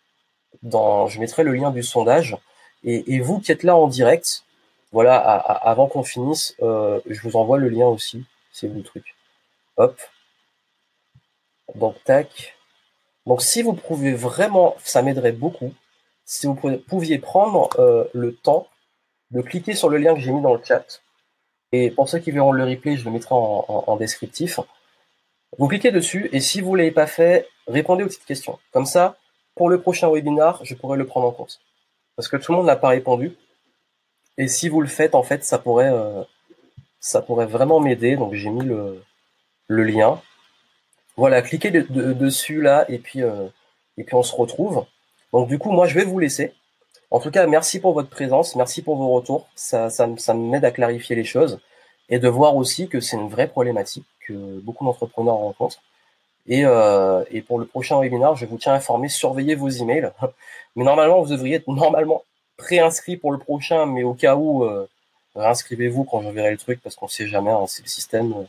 [0.63, 2.37] Dans, je mettrai le lien du sondage.
[2.85, 4.45] Et, vous qui êtes là en direct,
[4.93, 8.25] voilà, avant qu'on finisse, euh, je vous envoie le lien aussi.
[8.53, 9.14] C'est le truc.
[9.77, 10.01] Hop.
[11.75, 12.57] Donc tac.
[13.27, 15.73] Donc si vous pouvez vraiment, ça m'aiderait beaucoup.
[16.25, 18.69] Si vous pouviez prendre euh, le temps
[19.31, 21.03] de cliquer sur le lien que j'ai mis dans le chat.
[21.73, 24.61] Et pour ceux qui verront le replay, je le mettrai en, descriptif.
[25.59, 28.59] Vous cliquez dessus et si vous ne l'avez pas fait, répondez aux petites questions.
[28.73, 29.17] Comme ça,
[29.57, 31.61] pour le prochain webinar, je pourrais le prendre en compte.
[32.17, 33.37] Parce que tout le monde n'a pas répondu.
[34.39, 36.23] Et si vous le faites, en fait, ça pourrait, euh,
[37.01, 38.17] ça pourrait vraiment m'aider.
[38.17, 39.03] Donc j'ai mis le,
[39.69, 40.21] le, lien.
[41.17, 43.47] Voilà, cliquez dessus là et puis, euh,
[43.97, 44.85] et puis on se retrouve.
[45.33, 46.53] Donc du coup, moi, je vais vous laisser.
[47.11, 49.49] En tout cas, merci pour votre présence, merci pour vos retours.
[49.55, 51.61] Ça, ça, m'aide à clarifier les choses.
[52.11, 55.83] et de voir aussi que c'est une vraie problématique que beaucoup d'entrepreneurs rencontrent.
[56.47, 60.13] Et, euh, pour le prochain webinaire, je vous tiens informé, surveillez vos emails.
[60.77, 62.25] Mais normalement, vous devriez être normalement
[62.57, 64.89] préinscrit pour le prochain, mais au cas où, euh,
[65.35, 68.45] réinscrivez-vous quand j'enverrai le truc parce qu'on sait jamais, hein, c'est le système, euh,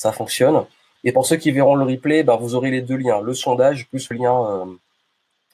[0.00, 0.64] ça fonctionne.
[1.04, 3.86] Et pour ceux qui verront le replay, ben, vous aurez les deux liens, le sondage
[3.88, 4.64] plus le lien euh,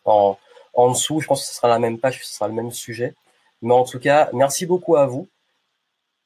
[0.05, 0.39] en,
[0.75, 1.21] en dessous.
[1.21, 3.15] Je pense que ce sera la même page, ce sera le même sujet.
[3.63, 5.27] Mais en tout cas, merci beaucoup à vous.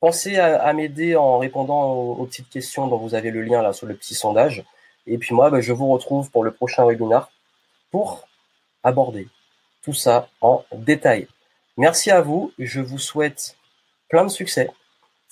[0.00, 3.86] Pensez à, m'aider en répondant aux, petites questions dont vous avez le lien là sur
[3.86, 4.64] le petit sondage.
[5.06, 7.30] Et puis moi, ben, je vous retrouve pour le prochain webinaire
[7.90, 8.28] pour
[8.82, 9.28] aborder
[9.82, 11.26] tout ça en détail.
[11.78, 12.52] Merci à vous.
[12.58, 13.56] Je vous souhaite
[14.10, 14.68] plein de succès.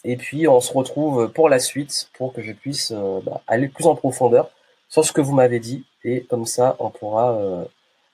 [0.04, 3.68] Et puis, on se retrouve pour la suite pour que je puisse euh, bah, aller
[3.68, 4.50] plus en profondeur
[4.88, 5.84] sur ce que vous m'avez dit.
[6.04, 7.64] Et comme ça, on pourra euh,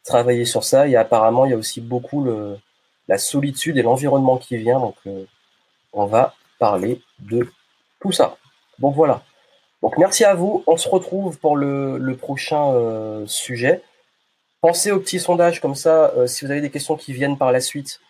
[0.05, 0.89] travailler sur ça.
[0.89, 2.59] Et apparemment, il y a aussi beaucoup le,
[3.09, 4.81] la solitude et l'environnement qui vient.
[4.81, 5.25] Donc, euh,
[5.93, 7.49] on va parler de
[8.01, 8.37] tout ça.
[8.79, 9.23] Donc voilà.
[9.83, 10.65] Donc merci à vous.
[10.67, 12.73] On se retrouve pour le, prochain
[13.27, 13.83] sujet.
[14.61, 16.13] Pensez au petit sondage comme ça.
[16.27, 18.01] si vous avez des questions qui viennent par la suite,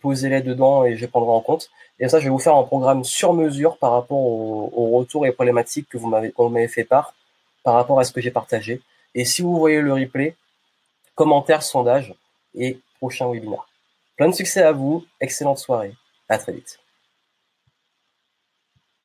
[0.00, 1.70] posez-les dedans et je prendrai en compte.
[1.98, 5.26] Et ça, je vais vous faire un programme sur mesure par rapport aux au retours
[5.26, 7.14] et problématiques que vous m'avez fait part
[7.62, 8.80] par rapport à ce que j'ai partagé.
[9.14, 10.34] Et si vous voyez le replay,
[11.14, 12.14] commentaire, sondage
[12.54, 13.68] et prochain webinaire.
[14.16, 15.94] Plein de succès à vous, excellente soirée,
[16.28, 16.81] à très vite.